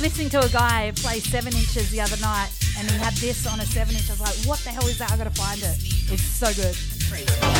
listening 0.00 0.28
to 0.30 0.40
a 0.40 0.48
guy 0.48 0.92
play 0.96 1.20
seven 1.20 1.52
inches 1.54 1.90
the 1.90 2.00
other 2.00 2.16
night, 2.18 2.50
and 2.78 2.90
he 2.90 2.96
had 2.98 3.14
this 3.14 3.46
on 3.46 3.60
a 3.60 3.66
seven 3.66 3.94
inch. 3.94 4.08
I 4.08 4.12
was 4.12 4.20
like, 4.20 4.36
"What 4.46 4.58
the 4.60 4.70
hell 4.70 4.86
is 4.86 4.98
that? 4.98 5.10
I 5.10 5.16
gotta 5.16 5.30
find 5.30 5.60
it. 5.62 5.76
It's 6.12 6.22
so 6.22 6.52
good." 6.54 7.57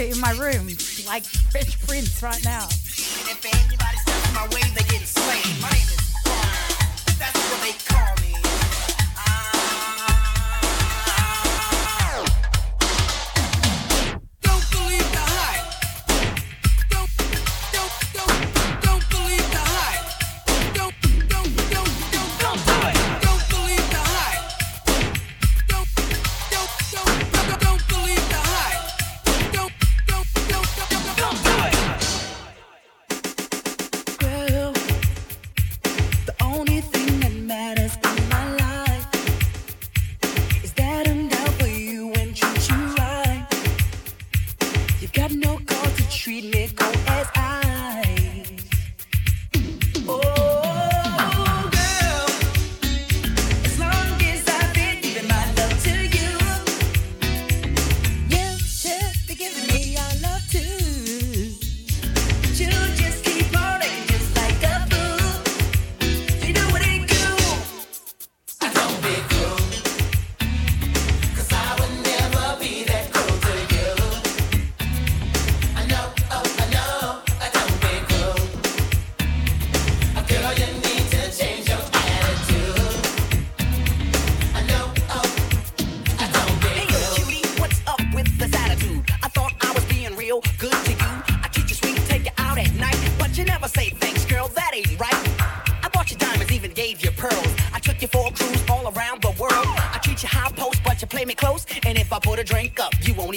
to 0.00 0.10
in 0.12 0.20
my 0.20 0.32
room. 0.32 0.69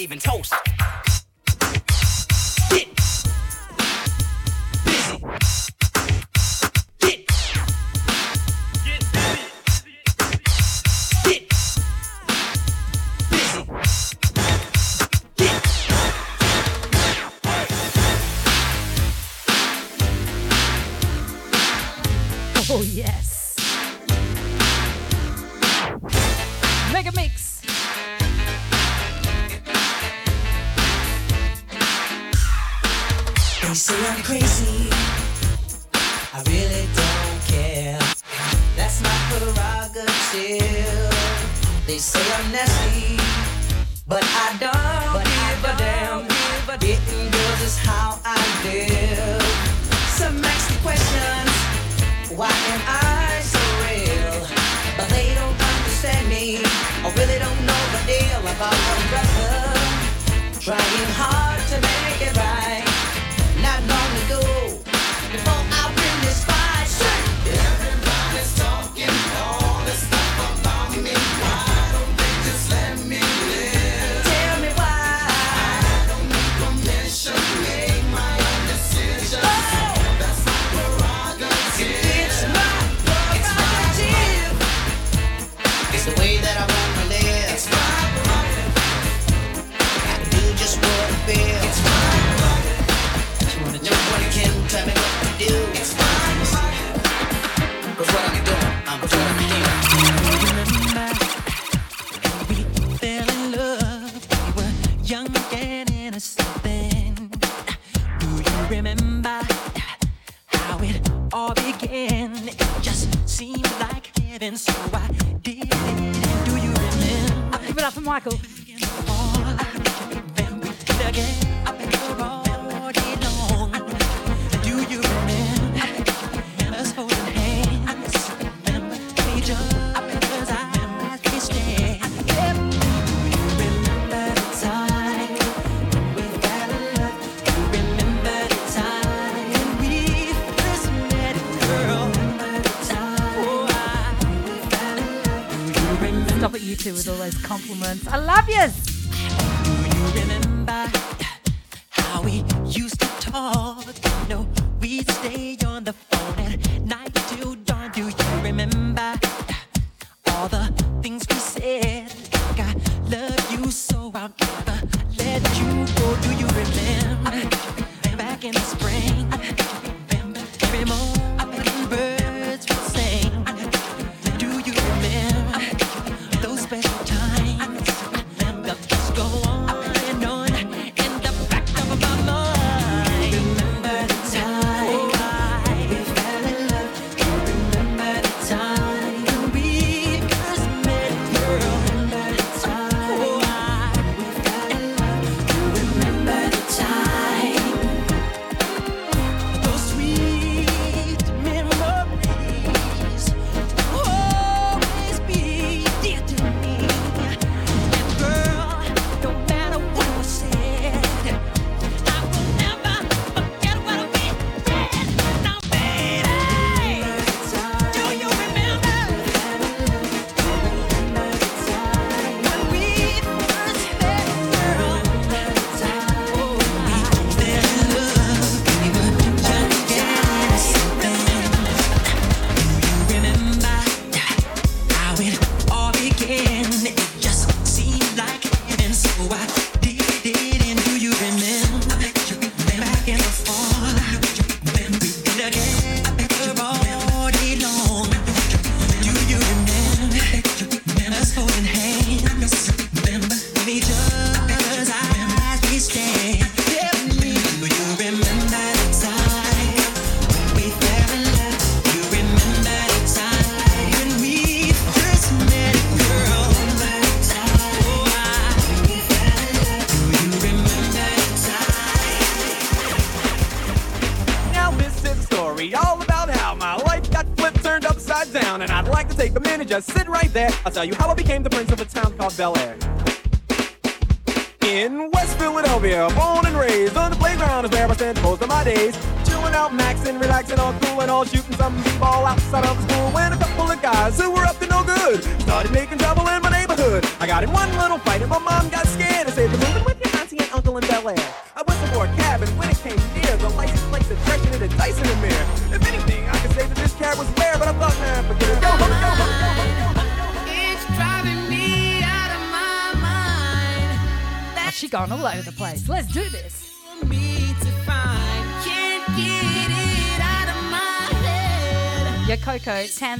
even 0.04 0.18
toast. 0.18 0.53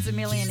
Coco, 0.04 0.12
Tanzamillion 0.12 0.43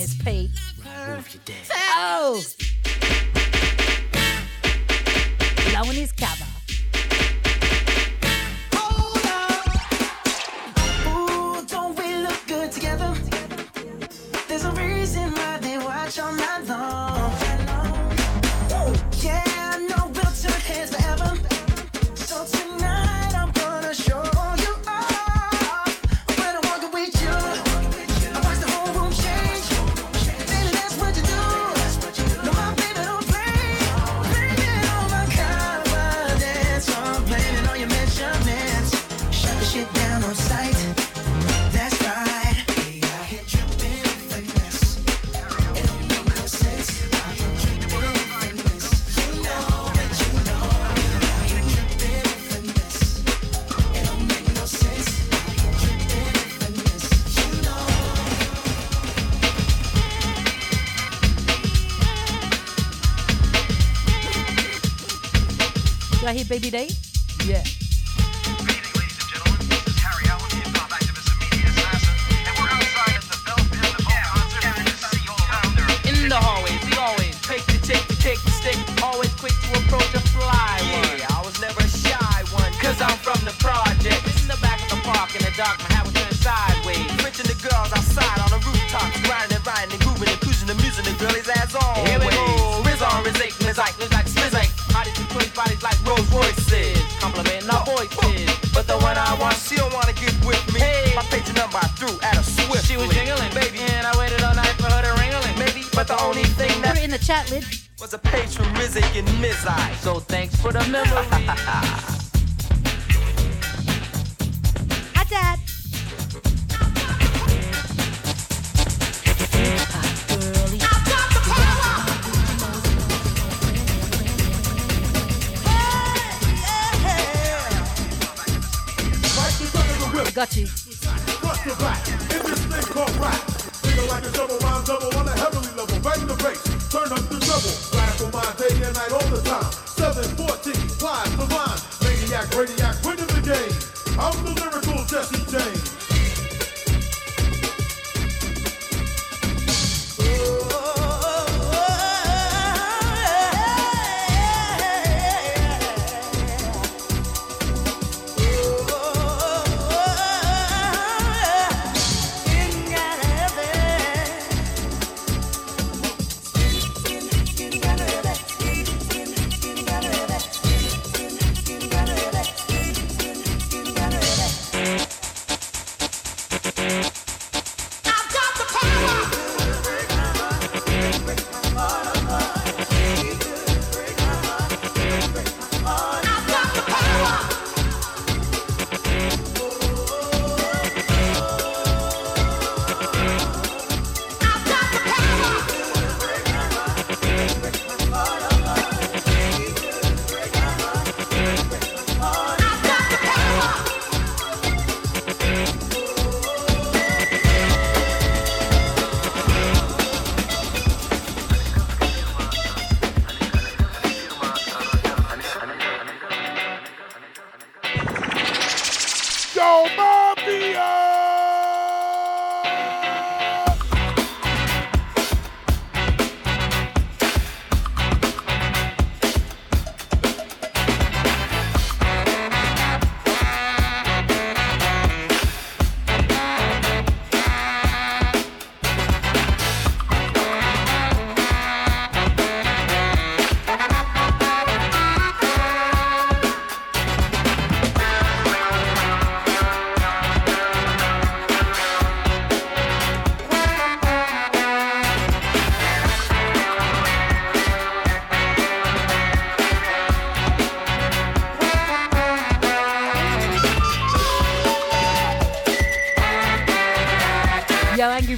Lid 107.30 107.64
was 108.02 108.14
a 108.14 108.18
patron 108.18 108.50
from 108.50 108.66
Rizzy 108.76 109.02
and 109.18 109.28
Mizai. 109.42 109.96
So 110.02 110.20
thanks 110.20 110.58
for 110.58 110.74
the 110.74 110.86
memory. 110.90 112.20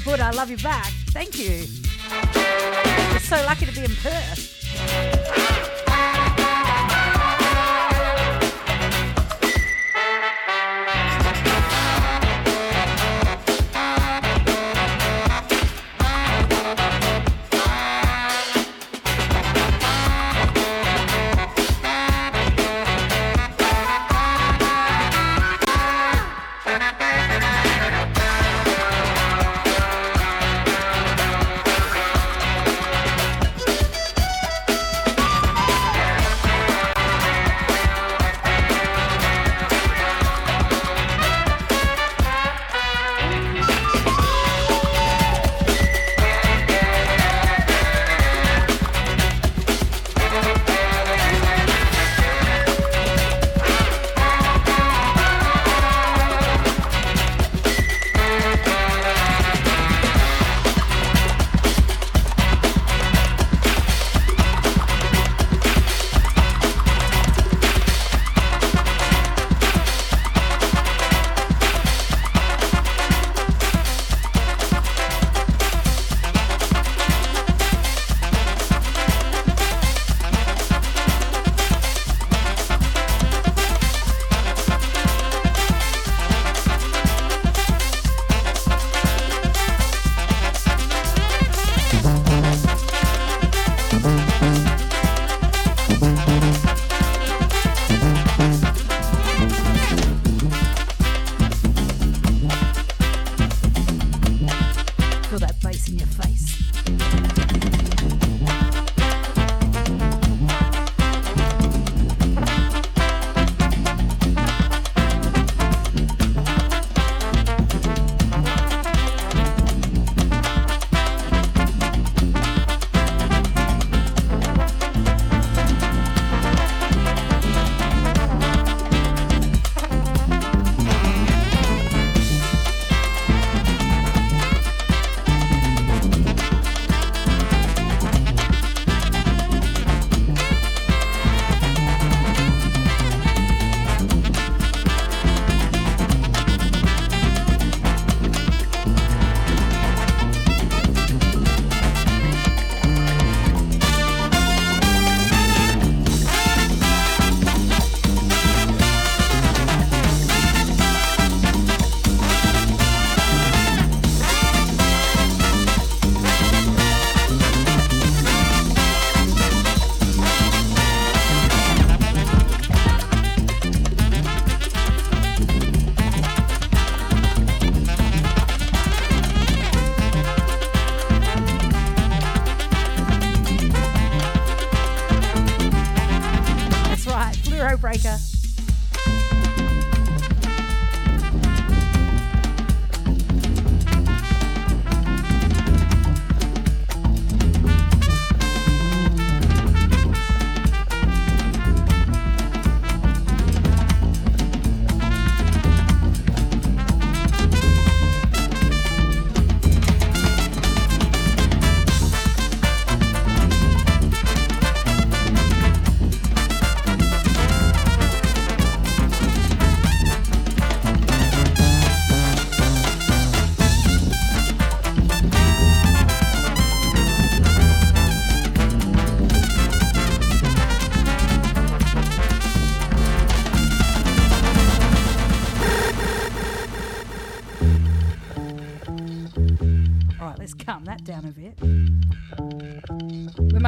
Buddha, 0.06 0.26
I 0.26 0.32
love 0.32 0.52
you 0.52 0.58
back. 0.58 0.86
Thank 1.10 1.40
you. 1.40 1.66
We're 3.12 3.20
so 3.20 3.38
lucky 3.48 3.66
to 3.66 3.72
be 3.72 3.86
in 3.86 3.96
Perth. 3.96 4.35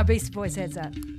Beastie 0.08 0.32
Boys 0.32 0.56
heads 0.56 0.78
at? 0.78 1.17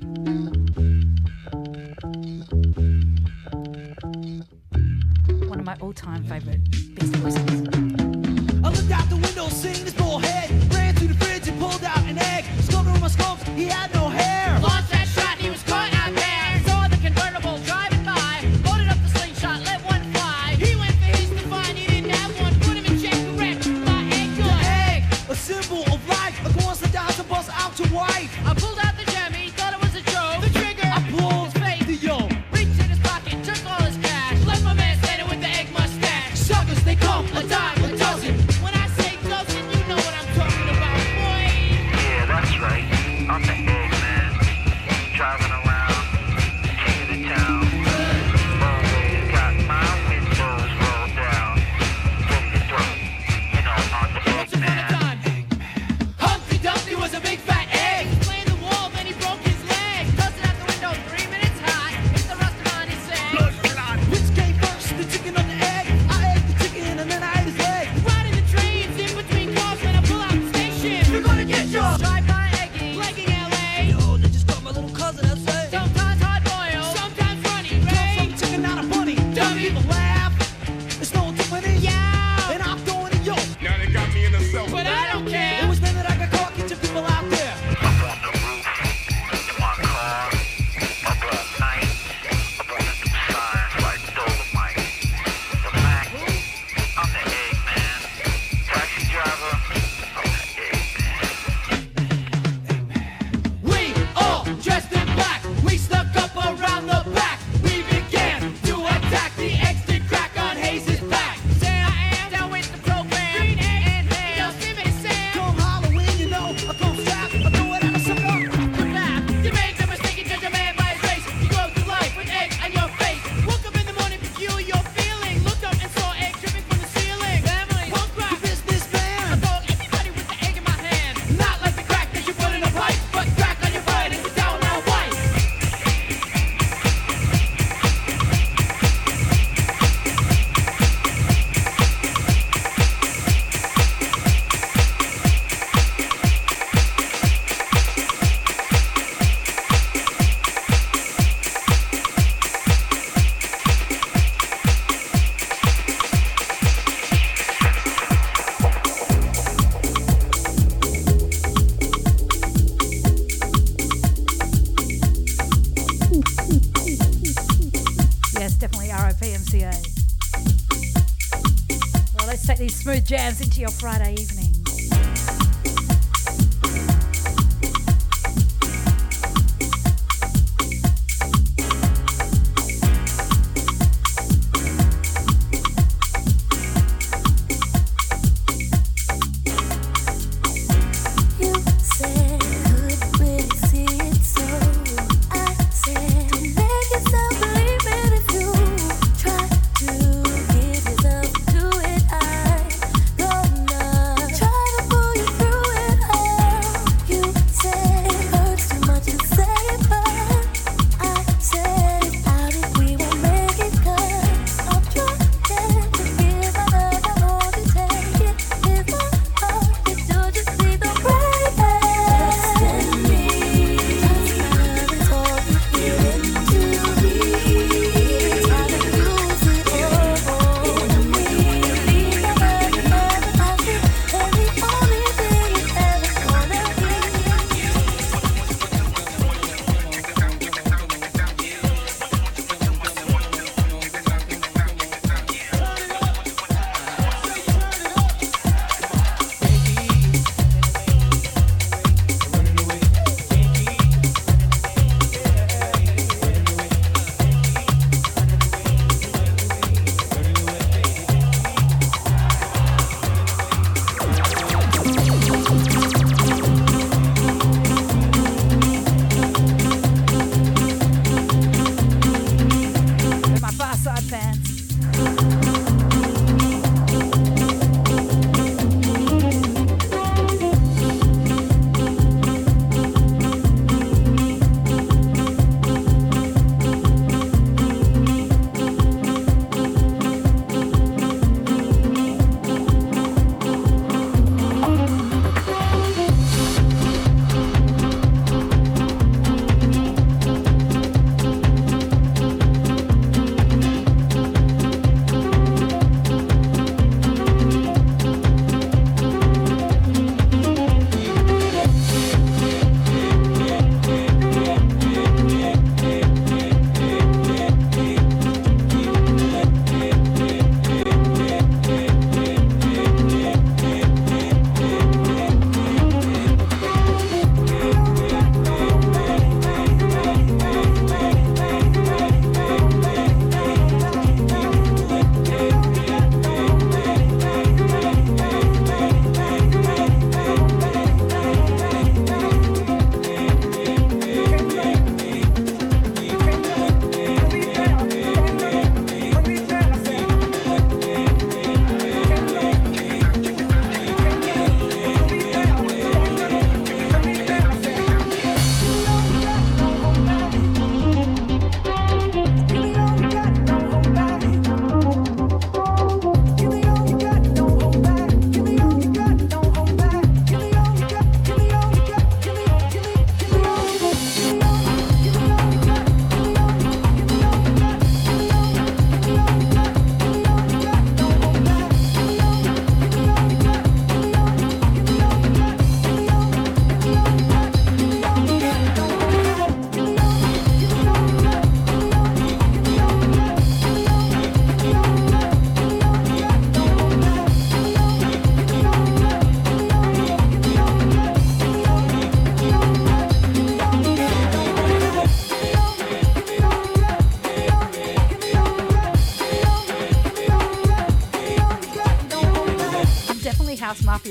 smooth 172.88 173.04
jams 173.04 173.40
into 173.42 173.60
your 173.60 173.68
Friday 173.68 174.14
evening. 174.14 174.37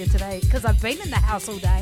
today 0.06 0.40
because 0.42 0.66
I've 0.66 0.82
been 0.82 1.02
in 1.02 1.10
the 1.10 1.18
house 1.18 1.50
all 1.50 1.58
day. 1.58 1.77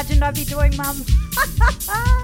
Imagined 0.00 0.24
I'd 0.24 0.34
be 0.34 0.44
doing, 0.44 0.74
Mum. 0.76 1.04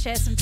share 0.00 0.16
some 0.16 0.34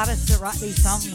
artist 0.00 0.28
that 0.28 0.40
write 0.40 0.54
these 0.54 0.82
songs 0.82 1.09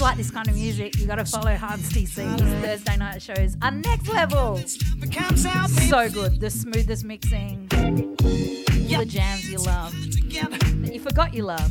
you 0.00 0.06
like 0.06 0.16
this 0.16 0.30
kind 0.30 0.48
of 0.48 0.54
music, 0.54 0.96
you 0.98 1.06
got 1.06 1.16
to 1.16 1.26
follow 1.26 1.54
Hans 1.54 1.92
DC's 1.92 2.64
Thursday 2.64 2.96
night 2.96 3.20
shows 3.20 3.56
are 3.60 3.70
next 3.70 4.08
level. 4.08 4.56
So 4.56 6.08
good. 6.08 6.40
The 6.40 6.48
smoothest 6.48 7.04
mixing, 7.04 7.66
the 7.68 9.04
jams 9.06 9.50
you 9.50 9.58
love, 9.58 9.92
that 9.92 10.90
you 10.94 11.00
forgot 11.00 11.34
you 11.34 11.42
love. 11.42 11.70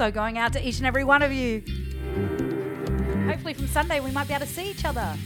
also 0.00 0.12
going 0.12 0.38
out 0.38 0.52
to 0.52 0.64
each 0.64 0.78
and 0.78 0.86
every 0.86 1.02
one 1.02 1.22
of 1.22 1.32
you. 1.32 1.60
Hopefully, 3.26 3.52
from 3.52 3.66
Sunday, 3.66 3.98
we 3.98 4.12
might 4.12 4.28
be 4.28 4.34
able 4.34 4.46
to 4.46 4.52
see 4.52 4.70
each 4.70 4.84
other. 4.84 5.16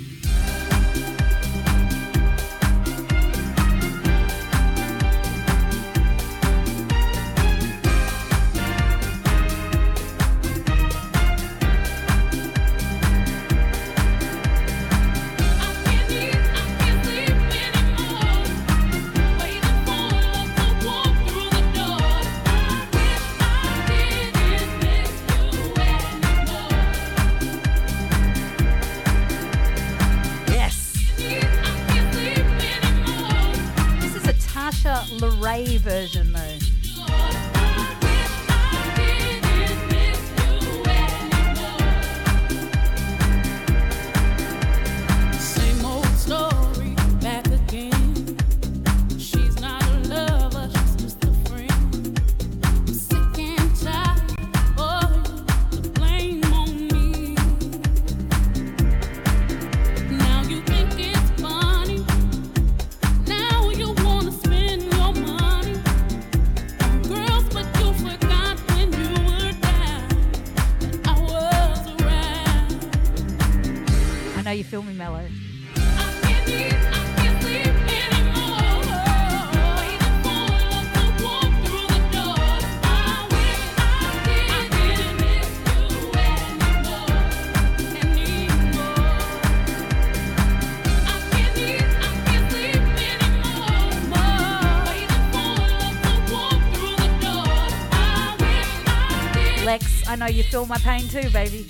you 100.32 100.42
feel 100.42 100.66
my 100.66 100.78
pain 100.78 101.06
too, 101.08 101.28
baby. 101.30 101.66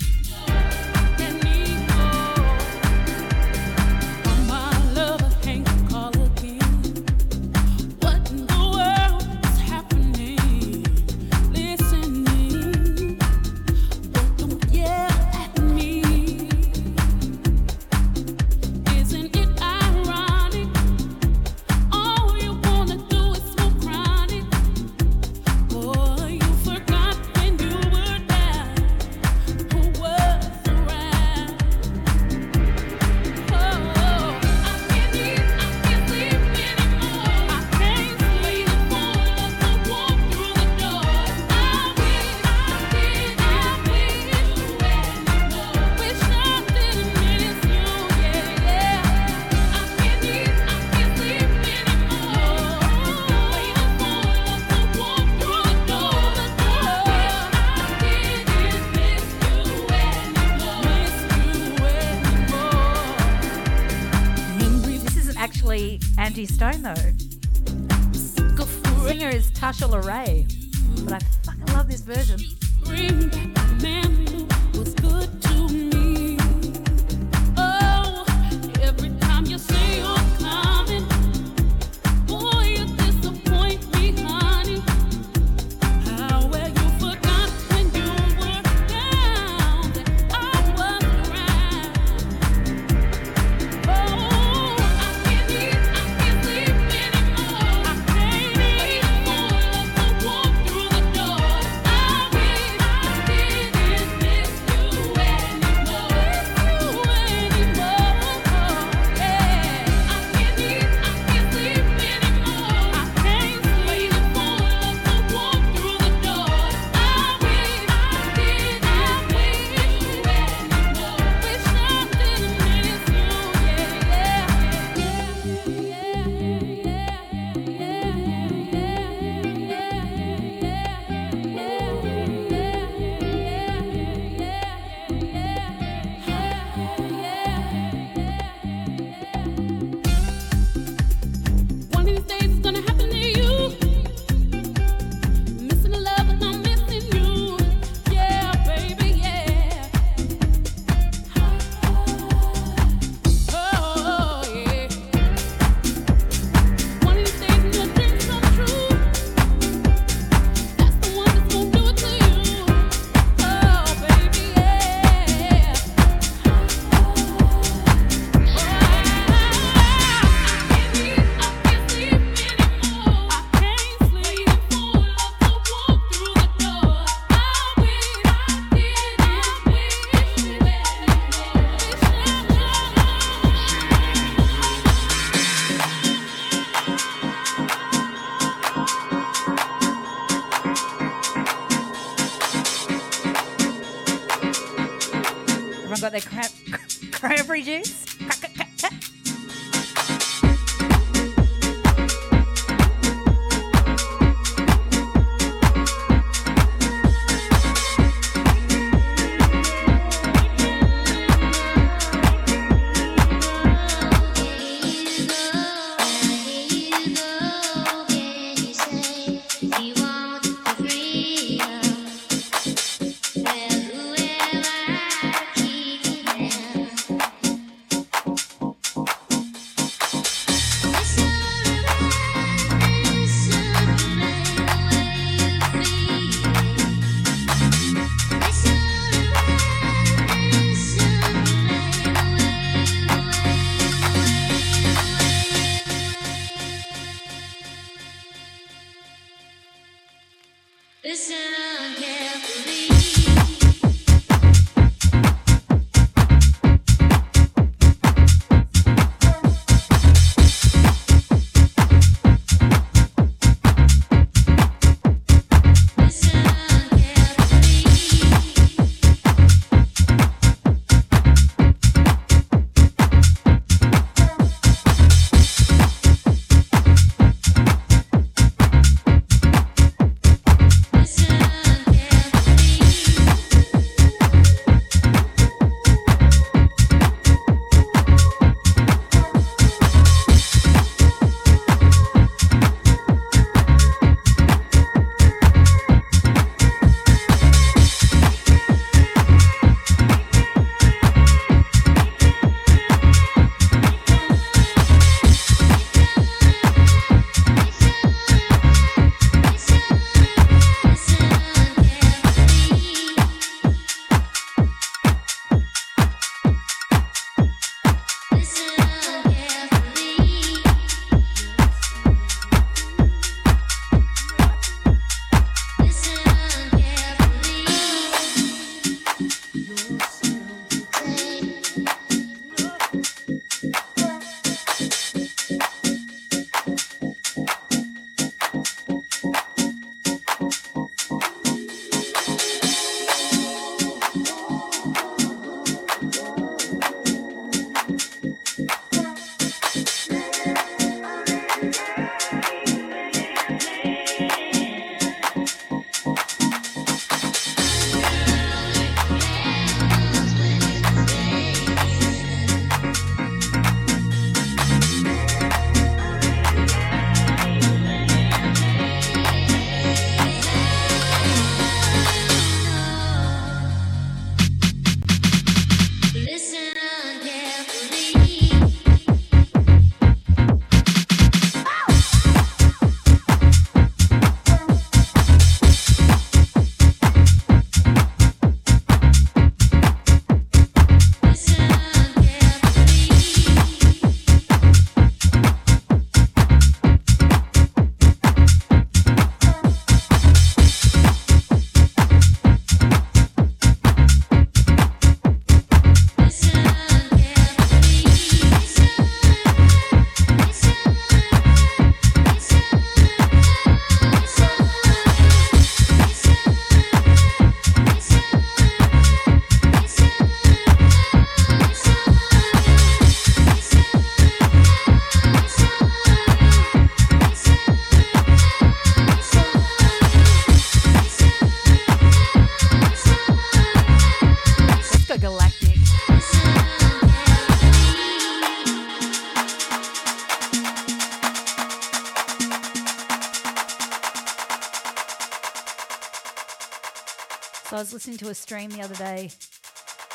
Was 447.93 448.07
listening 448.07 448.17
to 448.17 448.29
a 448.29 448.33
stream 448.33 448.71
the 448.71 448.81
other 448.81 448.95
day, 448.95 449.29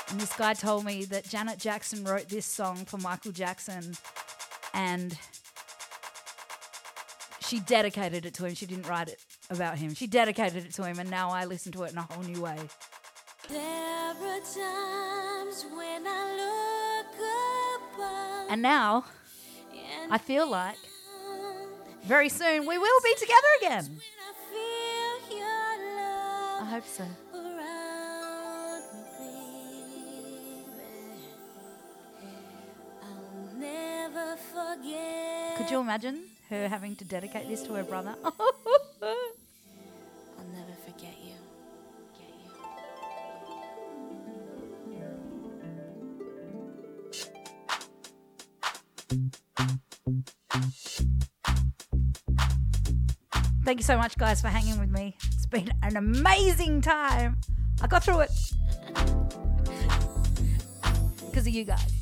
and 0.08 0.20
this 0.20 0.34
guy 0.36 0.52
told 0.52 0.84
me 0.84 1.04
that 1.04 1.28
Janet 1.28 1.58
Jackson 1.58 2.02
wrote 2.02 2.28
this 2.28 2.44
song 2.44 2.84
for 2.84 2.98
Michael 2.98 3.30
Jackson, 3.30 3.94
and 4.74 5.16
she 7.40 7.60
dedicated 7.60 8.26
it 8.26 8.34
to 8.34 8.46
him. 8.46 8.54
She 8.54 8.66
didn't 8.66 8.88
write 8.88 9.08
it 9.08 9.20
about 9.48 9.78
him. 9.78 9.94
She 9.94 10.08
dedicated 10.08 10.64
it 10.64 10.72
to 10.74 10.84
him, 10.84 10.98
and 10.98 11.08
now 11.08 11.30
I 11.30 11.44
listen 11.44 11.70
to 11.72 11.84
it 11.84 11.92
in 11.92 11.98
a 11.98 12.02
whole 12.02 12.24
new 12.24 12.42
way. 12.42 12.58
There 13.48 13.60
are 13.60 14.40
times 14.40 15.64
when 15.72 16.04
I 16.06 17.04
look 17.06 17.94
above 17.94 18.50
And 18.50 18.60
now 18.60 19.04
I 20.10 20.18
feel 20.18 20.50
like 20.50 20.76
very 22.02 22.28
soon 22.28 22.66
we 22.66 22.76
will 22.76 23.00
be 23.04 23.14
together 23.14 23.48
again. 23.60 24.00
feel 24.50 25.38
your 25.38 25.96
love 25.96 26.62
I 26.62 26.70
hope 26.70 26.86
so. 26.86 27.04
Could 35.68 35.70
you 35.70 35.80
imagine 35.80 36.24
her 36.48 36.66
having 36.68 36.96
to 36.96 37.04
dedicate 37.04 37.46
this 37.48 37.62
to 37.64 37.74
her 37.74 37.82
brother? 37.82 38.14
I'll 38.24 38.32
never 40.54 40.72
forget 40.86 41.14
you. 41.22 41.34
Get 42.14 42.30
you. 42.40 42.48
Thank 53.64 53.80
you 53.80 53.84
so 53.84 53.98
much, 53.98 54.16
guys, 54.16 54.40
for 54.40 54.48
hanging 54.48 54.80
with 54.80 54.88
me. 54.90 55.18
It's 55.34 55.44
been 55.46 55.70
an 55.82 55.96
amazing 55.96 56.80
time. 56.80 57.36
I 57.82 57.88
got 57.88 58.04
through 58.04 58.20
it 58.20 58.30
because 61.26 61.46
of 61.46 61.52
you 61.52 61.64
guys. 61.64 61.92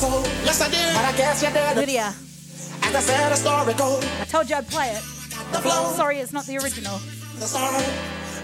asshole. 0.00 0.22
Yes, 0.44 0.60
I 0.60 0.68
did. 0.68 0.94
But 0.94 1.04
I 1.04 1.16
guess 1.16 1.42
you 1.42 1.50
did. 1.50 1.76
Lydia. 1.76 2.14
As 2.82 2.94
I 2.94 3.00
said, 3.00 3.32
a 3.32 3.36
story 3.36 3.74
goes. 3.74 4.04
I 4.20 4.24
told 4.24 4.48
you 4.48 4.56
I'd 4.56 4.68
play 4.68 4.90
it. 4.90 5.02
The 5.52 5.60
flow. 5.60 5.92
Sorry, 5.92 6.18
it's 6.18 6.32
not 6.32 6.46
the 6.46 6.58
original. 6.58 6.98
The 7.38 7.46
song. 7.46 7.82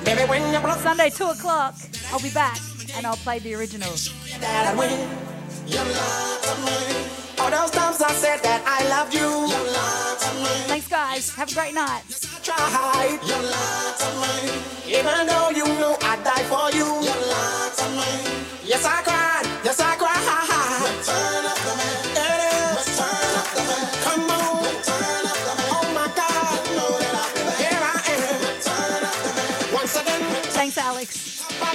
Baby, 0.04 0.22
when 0.28 0.42
you 0.52 0.60
blow. 0.60 0.76
Sunday, 0.76 1.10
2 1.10 1.24
o'clock. 1.24 1.74
I'll 2.12 2.20
be 2.20 2.30
back 2.30 2.58
and 2.96 3.06
I'll 3.06 3.16
play 3.16 3.38
the 3.38 3.54
original. 3.54 3.90
All 7.38 7.50
those 7.50 7.70
times 7.70 8.00
I 8.00 8.12
said 8.12 8.40
that 8.42 8.62
I 8.66 8.88
loved 8.88 9.14
you. 9.14 9.48
Thanks, 10.68 10.88
guys. 10.88 11.34
Have 11.34 11.50
a 11.50 11.54
great 11.54 11.74
night. 11.74 12.02
Even 14.86 15.26
though 15.26 15.50
you 15.50 15.64
knew 15.64 15.96
I'd 16.02 16.22
die 16.22 16.44
for 16.44 16.70
you. 16.76 16.86
Yes, 18.64 18.84
I 18.84 19.02
cried. 19.02 19.15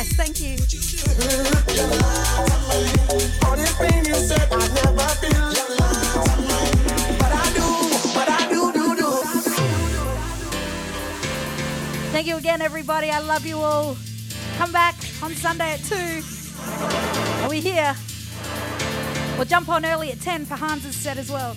nice. 0.00 0.16
Thank 0.16 0.40
you. 0.40 0.56
Thank 12.12 12.26
you 12.26 12.36
again, 12.36 12.60
everybody. 12.60 13.10
I 13.10 13.20
love 13.20 13.46
you 13.46 13.58
all. 13.58 13.96
Come 14.58 14.72
back 14.72 14.94
on 15.22 15.32
Sunday 15.32 15.72
at 15.72 15.80
2. 15.84 16.22
Are 17.44 17.48
we 17.48 17.60
here? 17.60 17.94
We'll 19.36 19.46
jump 19.46 19.68
on 19.68 19.86
early 19.86 20.12
at 20.12 20.20
10 20.20 20.44
for 20.44 20.56
Hans's 20.56 20.94
set 20.94 21.16
as 21.16 21.30
well. 21.30 21.56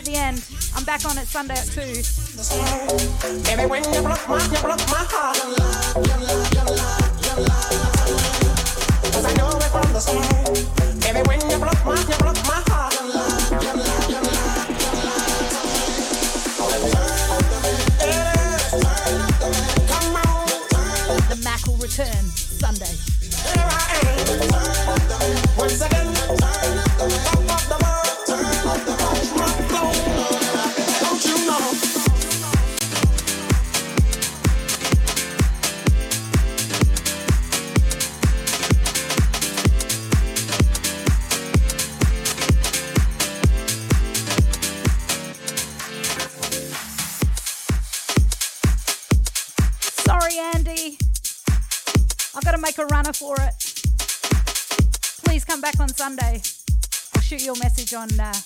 at 0.00 0.06
the 0.06 0.16
end. 0.16 0.44
I'm 0.74 0.84
back 0.84 1.04
on 1.04 1.18
it 1.18 1.26
Sunday 1.26 1.54
at 1.54 1.66
2. 1.66 1.80
on 58.00 58.18
uh, 58.18 58.39